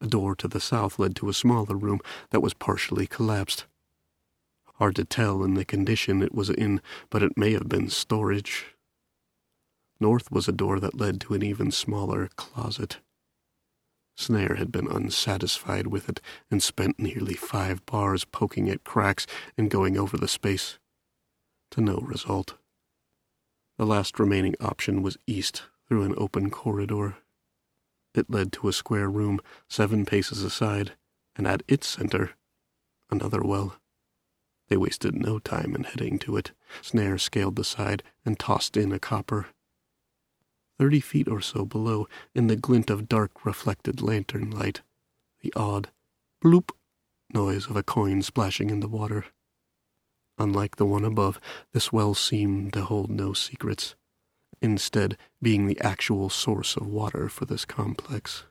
A 0.00 0.06
door 0.06 0.36
to 0.36 0.46
the 0.46 0.60
south 0.60 0.96
led 0.96 1.16
to 1.16 1.28
a 1.28 1.34
smaller 1.34 1.76
room 1.76 1.98
that 2.30 2.38
was 2.40 2.54
partially 2.54 3.08
collapsed. 3.08 3.66
Hard 4.74 4.94
to 4.94 5.04
tell 5.04 5.42
in 5.42 5.54
the 5.54 5.64
condition 5.64 6.22
it 6.22 6.32
was 6.32 6.50
in, 6.50 6.80
but 7.10 7.24
it 7.24 7.36
may 7.36 7.52
have 7.54 7.68
been 7.68 7.90
storage. 7.90 8.73
North 10.04 10.30
was 10.30 10.46
a 10.46 10.52
door 10.52 10.80
that 10.80 11.00
led 11.00 11.18
to 11.22 11.32
an 11.32 11.42
even 11.42 11.70
smaller 11.70 12.28
closet. 12.36 12.98
Snare 14.18 14.56
had 14.56 14.70
been 14.70 14.86
unsatisfied 14.86 15.86
with 15.86 16.10
it 16.10 16.20
and 16.50 16.62
spent 16.62 16.98
nearly 16.98 17.32
five 17.32 17.86
bars 17.86 18.26
poking 18.26 18.68
at 18.68 18.84
cracks 18.84 19.26
and 19.56 19.70
going 19.70 19.96
over 19.96 20.18
the 20.18 20.28
space 20.28 20.78
to 21.70 21.80
no 21.80 21.96
result. 21.96 22.58
The 23.78 23.86
last 23.86 24.20
remaining 24.20 24.54
option 24.60 25.00
was 25.00 25.16
east 25.26 25.62
through 25.88 26.02
an 26.02 26.12
open 26.18 26.50
corridor. 26.50 27.16
It 28.14 28.28
led 28.28 28.52
to 28.52 28.68
a 28.68 28.74
square 28.74 29.08
room 29.08 29.40
seven 29.70 30.04
paces 30.04 30.44
aside, 30.44 30.92
and 31.34 31.46
at 31.46 31.62
its 31.66 31.88
center, 31.88 32.32
another 33.10 33.40
well. 33.40 33.76
They 34.68 34.76
wasted 34.76 35.14
no 35.14 35.38
time 35.38 35.74
in 35.74 35.84
heading 35.84 36.18
to 36.18 36.36
it. 36.36 36.52
Snare 36.82 37.16
scaled 37.16 37.56
the 37.56 37.64
side 37.64 38.02
and 38.26 38.38
tossed 38.38 38.76
in 38.76 38.92
a 38.92 38.98
copper. 38.98 39.46
Thirty 40.78 41.00
feet 41.00 41.28
or 41.28 41.40
so 41.40 41.64
below, 41.64 42.08
in 42.34 42.48
the 42.48 42.56
glint 42.56 42.90
of 42.90 43.08
dark 43.08 43.44
reflected 43.44 44.02
lantern 44.02 44.50
light, 44.50 44.82
the 45.40 45.52
odd 45.54 45.90
bloop 46.42 46.70
noise 47.32 47.68
of 47.68 47.76
a 47.76 47.82
coin 47.82 48.22
splashing 48.22 48.70
in 48.70 48.80
the 48.80 48.88
water. 48.88 49.26
Unlike 50.38 50.76
the 50.76 50.86
one 50.86 51.04
above, 51.04 51.40
this 51.72 51.92
well 51.92 52.14
seemed 52.14 52.72
to 52.72 52.84
hold 52.84 53.10
no 53.10 53.32
secrets, 53.32 53.94
instead 54.60 55.16
being 55.40 55.66
the 55.66 55.80
actual 55.80 56.28
source 56.28 56.76
of 56.76 56.86
water 56.86 57.28
for 57.28 57.44
this 57.44 57.64
complex. 57.64 58.44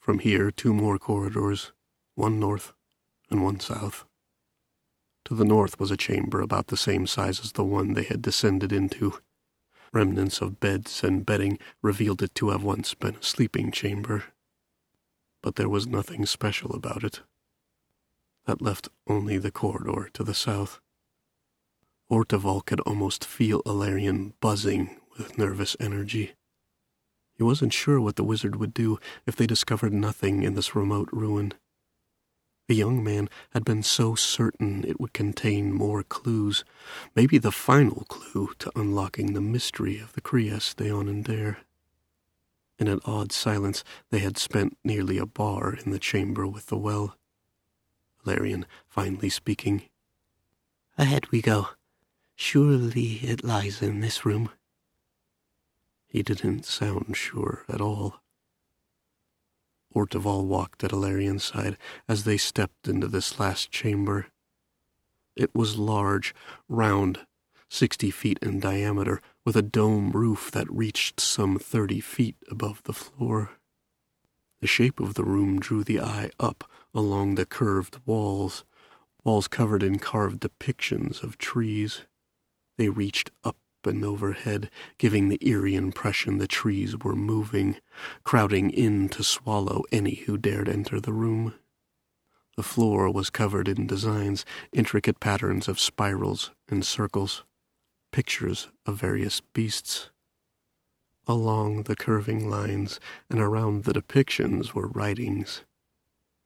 From 0.00 0.18
here, 0.18 0.50
two 0.50 0.74
more 0.74 0.98
corridors, 0.98 1.72
one 2.16 2.40
north 2.40 2.72
and 3.30 3.42
one 3.44 3.60
south. 3.60 4.04
To 5.26 5.34
the 5.34 5.44
north 5.44 5.78
was 5.78 5.90
a 5.90 5.96
chamber 5.96 6.40
about 6.40 6.68
the 6.68 6.76
same 6.76 7.06
size 7.06 7.40
as 7.40 7.52
the 7.52 7.64
one 7.64 7.94
they 7.94 8.04
had 8.04 8.22
descended 8.22 8.72
into. 8.72 9.18
Remnants 9.96 10.42
of 10.42 10.60
beds 10.60 11.02
and 11.02 11.24
bedding 11.24 11.58
revealed 11.80 12.22
it 12.22 12.34
to 12.34 12.50
have 12.50 12.62
once 12.62 12.92
been 12.92 13.14
a 13.14 13.22
sleeping 13.22 13.70
chamber. 13.70 14.24
But 15.40 15.56
there 15.56 15.70
was 15.70 15.86
nothing 15.86 16.26
special 16.26 16.74
about 16.74 17.02
it. 17.02 17.22
That 18.44 18.60
left 18.60 18.90
only 19.06 19.38
the 19.38 19.50
corridor 19.50 20.10
to 20.12 20.22
the 20.22 20.34
south. 20.34 20.80
Orteval 22.10 22.62
could 22.66 22.80
almost 22.80 23.24
feel 23.24 23.62
Alarion 23.62 24.34
buzzing 24.42 25.00
with 25.16 25.38
nervous 25.38 25.78
energy. 25.80 26.34
He 27.32 27.42
wasn't 27.42 27.72
sure 27.72 27.98
what 27.98 28.16
the 28.16 28.22
wizard 28.22 28.56
would 28.56 28.74
do 28.74 28.98
if 29.24 29.34
they 29.34 29.46
discovered 29.46 29.94
nothing 29.94 30.42
in 30.42 30.52
this 30.52 30.76
remote 30.76 31.08
ruin. 31.10 31.54
The 32.68 32.74
young 32.74 33.04
man 33.04 33.28
had 33.50 33.64
been 33.64 33.84
so 33.84 34.16
certain 34.16 34.84
it 34.84 35.00
would 35.00 35.12
contain 35.12 35.72
more 35.72 36.02
clues, 36.02 36.64
maybe 37.14 37.38
the 37.38 37.52
final 37.52 38.04
clue 38.08 38.50
to 38.58 38.72
unlocking 38.74 39.32
the 39.34 39.40
mystery 39.40 40.00
of 40.00 40.12
the 40.14 40.20
Crias 40.20 40.74
and 40.78 41.24
Onender. 41.24 41.58
In 42.78 42.88
an 42.88 43.00
odd 43.04 43.30
silence, 43.30 43.84
they 44.10 44.18
had 44.18 44.36
spent 44.36 44.76
nearly 44.84 45.16
a 45.16 45.26
bar 45.26 45.74
in 45.74 45.92
the 45.92 46.00
chamber 46.00 46.46
with 46.46 46.66
the 46.66 46.76
well. 46.76 47.16
Alarion 48.24 48.64
finally 48.88 49.30
speaking. 49.30 49.82
Ahead 50.98 51.30
we 51.30 51.40
go. 51.40 51.68
Surely 52.34 53.20
it 53.22 53.44
lies 53.44 53.80
in 53.80 54.00
this 54.00 54.26
room. 54.26 54.50
He 56.08 56.22
didn't 56.22 56.66
sound 56.66 57.16
sure 57.16 57.64
at 57.68 57.80
all. 57.80 58.20
Orteval 59.96 60.44
walked 60.44 60.84
at 60.84 60.92
Alarion's 60.92 61.44
side 61.44 61.78
as 62.06 62.24
they 62.24 62.36
stepped 62.36 62.86
into 62.86 63.08
this 63.08 63.40
last 63.40 63.70
chamber. 63.70 64.26
It 65.34 65.54
was 65.54 65.78
large, 65.78 66.34
round, 66.68 67.26
sixty 67.70 68.10
feet 68.10 68.38
in 68.42 68.60
diameter, 68.60 69.22
with 69.44 69.56
a 69.56 69.62
dome 69.62 70.10
roof 70.12 70.50
that 70.50 70.70
reached 70.70 71.18
some 71.18 71.58
thirty 71.58 72.00
feet 72.00 72.36
above 72.50 72.82
the 72.82 72.92
floor. 72.92 73.52
The 74.60 74.66
shape 74.66 75.00
of 75.00 75.14
the 75.14 75.24
room 75.24 75.58
drew 75.60 75.82
the 75.82 76.00
eye 76.00 76.30
up 76.38 76.64
along 76.94 77.34
the 77.34 77.46
curved 77.46 77.98
walls, 78.04 78.64
walls 79.24 79.48
covered 79.48 79.82
in 79.82 79.98
carved 79.98 80.40
depictions 80.40 81.22
of 81.22 81.38
trees. 81.38 82.02
They 82.76 82.90
reached 82.90 83.30
up 83.44 83.56
and 83.86 84.04
overhead, 84.04 84.70
giving 84.98 85.28
the 85.28 85.38
eerie 85.40 85.74
impression 85.74 86.38
the 86.38 86.46
trees 86.46 86.96
were 86.96 87.16
moving, 87.16 87.76
crowding 88.24 88.70
in 88.70 89.08
to 89.10 89.22
swallow 89.22 89.82
any 89.92 90.14
who 90.14 90.36
dared 90.36 90.68
enter 90.68 91.00
the 91.00 91.12
room. 91.12 91.54
The 92.56 92.62
floor 92.62 93.10
was 93.10 93.30
covered 93.30 93.68
in 93.68 93.86
designs, 93.86 94.44
intricate 94.72 95.20
patterns 95.20 95.68
of 95.68 95.78
spirals 95.78 96.50
and 96.68 96.84
circles, 96.84 97.44
pictures 98.12 98.68
of 98.86 98.96
various 98.96 99.40
beasts. 99.40 100.10
Along 101.26 101.82
the 101.82 101.96
curving 101.96 102.48
lines 102.48 102.98
and 103.28 103.40
around 103.40 103.84
the 103.84 103.92
depictions 103.92 104.72
were 104.72 104.86
writings. 104.86 105.64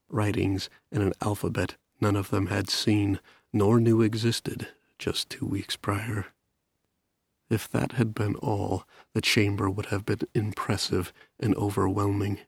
Writings 0.08 0.68
in 0.90 1.02
an 1.02 1.12
alphabet 1.20 1.76
none 2.00 2.16
of 2.16 2.30
them 2.30 2.46
had 2.46 2.68
seen 2.68 3.20
nor 3.52 3.78
knew 3.78 4.00
existed 4.00 4.68
just 4.98 5.30
two 5.30 5.46
weeks 5.46 5.76
prior. 5.76 6.26
If 7.50 7.68
that 7.70 7.92
had 7.92 8.14
been 8.14 8.36
all, 8.36 8.86
the 9.12 9.20
chamber 9.20 9.68
would 9.68 9.86
have 9.86 10.06
been 10.06 10.20
impressive 10.34 11.12
and 11.40 11.52
overwhelming. 11.56 12.38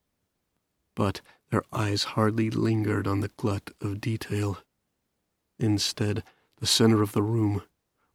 But 0.94 1.20
their 1.50 1.64
eyes 1.72 2.04
hardly 2.04 2.50
lingered 2.50 3.08
on 3.08 3.18
the 3.18 3.32
glut 3.36 3.72
of 3.80 4.00
detail. 4.00 4.58
Instead, 5.58 6.22
the 6.60 6.68
center 6.68 7.02
of 7.02 7.12
the 7.12 7.22
room, 7.22 7.62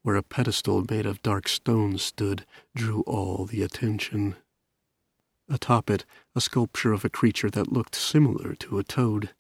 where 0.02 0.16
a 0.16 0.24
pedestal 0.24 0.86
made 0.90 1.06
of 1.06 1.22
dark 1.22 1.50
stone 1.50 1.98
stood, 1.98 2.46
drew 2.74 3.02
all 3.02 3.46
the 3.46 3.64
attention. 3.64 4.38
Atop 5.50 5.90
it, 5.90 6.06
a 6.36 6.42
sculpture 6.42 6.94
of 6.94 7.04
a 7.04 7.10
creature 7.10 7.50
that 7.50 7.72
looked 7.72 7.96
similar 7.96 8.56
to 8.56 8.80
a 8.80 8.84
toad, 8.84 9.32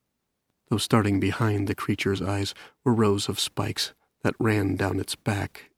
though 0.69 0.77
starting 0.77 1.19
behind 1.19 1.67
the 1.67 1.75
creature's 1.75 2.21
eyes 2.21 2.53
were 2.83 2.93
rows 2.93 3.29
of 3.29 3.39
spikes 3.39 3.93
that 4.21 4.35
ran 4.37 4.75
down 4.75 4.99
its 4.99 5.15
back 5.15 5.69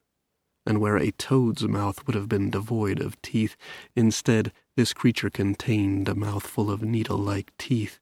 and 0.65 0.79
where 0.79 0.97
a 0.97 1.11
toad's 1.11 1.63
mouth 1.63 2.05
would 2.05 2.15
have 2.15 2.29
been 2.29 2.49
devoid 2.49 2.99
of 3.01 3.21
teeth, 3.21 3.55
instead 3.95 4.51
this 4.75 4.93
creature 4.93 5.29
contained 5.29 6.07
a 6.07 6.15
mouthful 6.15 6.69
of 6.69 6.83
needle-like 6.83 7.51
teeth, 7.57 7.99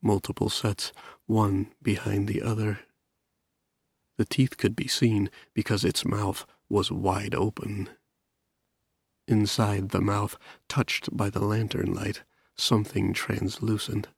multiple 0.00 0.48
sets, 0.48 0.92
one 1.26 1.72
behind 1.82 2.28
the 2.28 2.42
other. 2.42 2.80
The 4.16 4.24
teeth 4.24 4.56
could 4.56 4.74
be 4.74 4.88
seen 4.88 5.30
because 5.54 5.84
its 5.84 6.04
mouth 6.04 6.46
was 6.68 6.90
wide 6.90 7.34
open. 7.34 7.88
Inside 9.26 9.90
the 9.90 10.00
mouth, 10.00 10.36
touched 10.68 11.16
by 11.16 11.30
the 11.30 11.44
lantern 11.44 11.92
light, 11.92 12.22
something 12.56 13.12
translucent, 13.12 14.08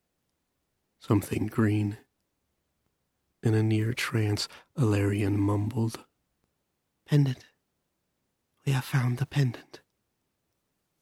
something 1.01 1.47
green. 1.47 1.99
In 3.43 3.55
a 3.55 3.63
near 3.63 3.93
trance, 3.93 4.49
Alarion 4.77 5.37
mumbled, 5.37 6.05
Pendant. 7.07 7.45
We 8.71 8.75
have 8.75 8.85
found 8.85 9.19
the 9.19 9.27
pendant. 9.27 9.81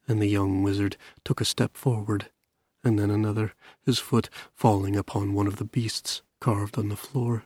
And 0.08 0.22
the 0.22 0.26
young 0.26 0.62
wizard 0.62 0.96
took 1.22 1.38
a 1.38 1.44
step 1.44 1.76
forward, 1.76 2.30
and 2.82 2.98
then 2.98 3.10
another, 3.10 3.52
his 3.84 3.98
foot 3.98 4.30
falling 4.54 4.96
upon 4.96 5.34
one 5.34 5.46
of 5.46 5.56
the 5.56 5.66
beasts 5.66 6.22
carved 6.40 6.78
on 6.78 6.88
the 6.88 6.96
floor. 6.96 7.44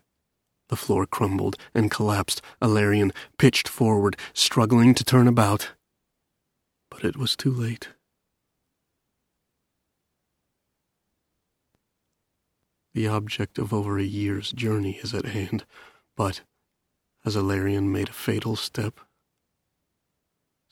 The 0.69 0.77
floor 0.77 1.07
crumbled 1.07 1.57
and 1.75 1.91
collapsed. 1.91 2.41
Alarion 2.63 3.11
pitched 3.37 3.67
forward, 3.67 4.17
struggling 4.33 4.95
to 4.95 5.03
turn 5.03 5.27
about. 5.27 5.73
But 6.89 7.03
it 7.03 7.17
was 7.17 7.35
too 7.35 7.51
late. 7.51 7.89
The 12.95 13.09
object 13.09 13.59
of 13.59 13.75
over 13.75 13.99
a 13.99 14.05
year's 14.05 14.53
journey 14.53 15.01
is 15.03 15.15
at 15.15 15.25
hand, 15.25 15.65
but 16.17 16.43
as 17.25 17.35
Alarion 17.35 17.91
made 17.91 18.11
a 18.11 18.13
fatal 18.13 18.55
step, 18.55 19.01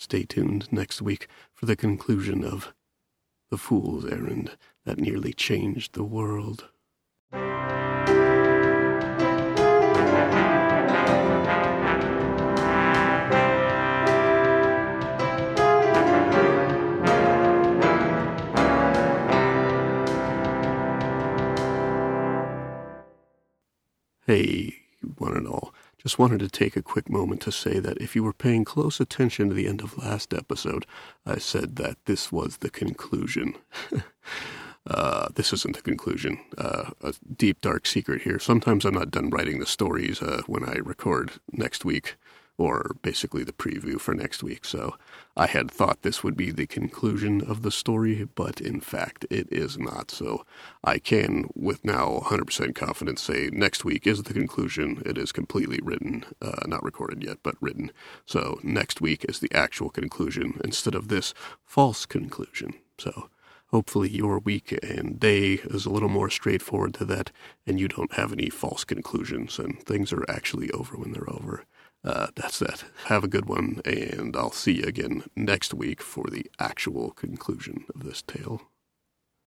Stay 0.00 0.24
tuned 0.24 0.66
next 0.72 1.02
week 1.02 1.28
for 1.52 1.66
the 1.66 1.76
conclusion 1.76 2.42
of 2.42 2.72
The 3.50 3.58
Fool's 3.58 4.06
Errand 4.06 4.56
that 4.86 4.98
nearly 4.98 5.34
changed 5.34 5.92
the 5.92 6.04
world. 6.04 6.70
Hey, 24.26 24.76
one 25.18 25.36
and 25.36 25.46
all. 25.46 25.74
Just 26.02 26.18
wanted 26.18 26.38
to 26.40 26.48
take 26.48 26.76
a 26.76 26.82
quick 26.82 27.10
moment 27.10 27.42
to 27.42 27.52
say 27.52 27.78
that 27.78 27.98
if 27.98 28.16
you 28.16 28.24
were 28.24 28.32
paying 28.32 28.64
close 28.64 29.00
attention 29.00 29.48
to 29.48 29.54
the 29.54 29.66
end 29.66 29.82
of 29.82 29.98
last 29.98 30.32
episode, 30.32 30.86
I 31.26 31.36
said 31.36 31.76
that 31.76 31.98
this 32.06 32.32
was 32.32 32.58
the 32.58 32.70
conclusion. 32.70 33.54
uh, 34.86 35.28
this 35.34 35.52
isn't 35.52 35.76
the 35.76 35.82
conclusion. 35.82 36.40
Uh, 36.56 36.92
a 37.02 37.12
deep, 37.36 37.60
dark 37.60 37.86
secret 37.86 38.22
here. 38.22 38.38
Sometimes 38.38 38.86
I'm 38.86 38.94
not 38.94 39.10
done 39.10 39.28
writing 39.28 39.58
the 39.58 39.66
stories 39.66 40.22
uh, 40.22 40.40
when 40.46 40.64
I 40.64 40.76
record 40.76 41.32
next 41.52 41.84
week 41.84 42.16
or 42.60 42.94
basically 43.00 43.42
the 43.42 43.54
preview 43.54 43.98
for 43.98 44.12
next 44.12 44.42
week. 44.42 44.66
So 44.66 44.96
I 45.34 45.46
had 45.46 45.70
thought 45.70 46.02
this 46.02 46.22
would 46.22 46.36
be 46.36 46.50
the 46.50 46.66
conclusion 46.66 47.40
of 47.40 47.62
the 47.62 47.70
story, 47.70 48.28
but 48.34 48.60
in 48.60 48.80
fact 48.80 49.24
it 49.30 49.48
is 49.50 49.78
not. 49.78 50.10
So 50.10 50.44
I 50.84 50.98
can, 50.98 51.48
with 51.54 51.86
now 51.86 52.20
100% 52.24 52.74
confidence, 52.74 53.22
say 53.22 53.48
next 53.50 53.86
week 53.86 54.06
is 54.06 54.24
the 54.24 54.34
conclusion. 54.34 55.02
It 55.06 55.16
is 55.16 55.32
completely 55.32 55.80
written, 55.82 56.26
uh, 56.42 56.66
not 56.66 56.84
recorded 56.84 57.24
yet, 57.24 57.38
but 57.42 57.54
written. 57.62 57.92
So 58.26 58.60
next 58.62 59.00
week 59.00 59.24
is 59.26 59.38
the 59.38 59.52
actual 59.54 59.88
conclusion 59.88 60.60
instead 60.62 60.94
of 60.94 61.08
this 61.08 61.32
false 61.64 62.04
conclusion. 62.04 62.74
So 62.98 63.30
hopefully 63.68 64.10
your 64.10 64.38
week 64.38 64.78
and 64.82 65.18
day 65.18 65.60
is 65.64 65.86
a 65.86 65.90
little 65.90 66.10
more 66.10 66.28
straightforward 66.28 66.92
to 66.94 67.06
that, 67.06 67.30
and 67.66 67.80
you 67.80 67.88
don't 67.88 68.12
have 68.12 68.34
any 68.34 68.50
false 68.50 68.84
conclusions, 68.84 69.58
and 69.58 69.82
things 69.82 70.12
are 70.12 70.26
actually 70.28 70.70
over 70.72 70.98
when 70.98 71.12
they're 71.12 71.32
over. 71.32 71.64
Uh, 72.02 72.28
that's 72.34 72.58
that. 72.58 72.84
Have 73.06 73.24
a 73.24 73.28
good 73.28 73.46
one, 73.46 73.82
and 73.84 74.34
I'll 74.34 74.52
see 74.52 74.78
you 74.78 74.84
again 74.84 75.24
next 75.36 75.74
week 75.74 76.00
for 76.00 76.24
the 76.30 76.46
actual 76.58 77.10
conclusion 77.10 77.84
of 77.94 78.04
this 78.04 78.22
tale. 78.22 78.69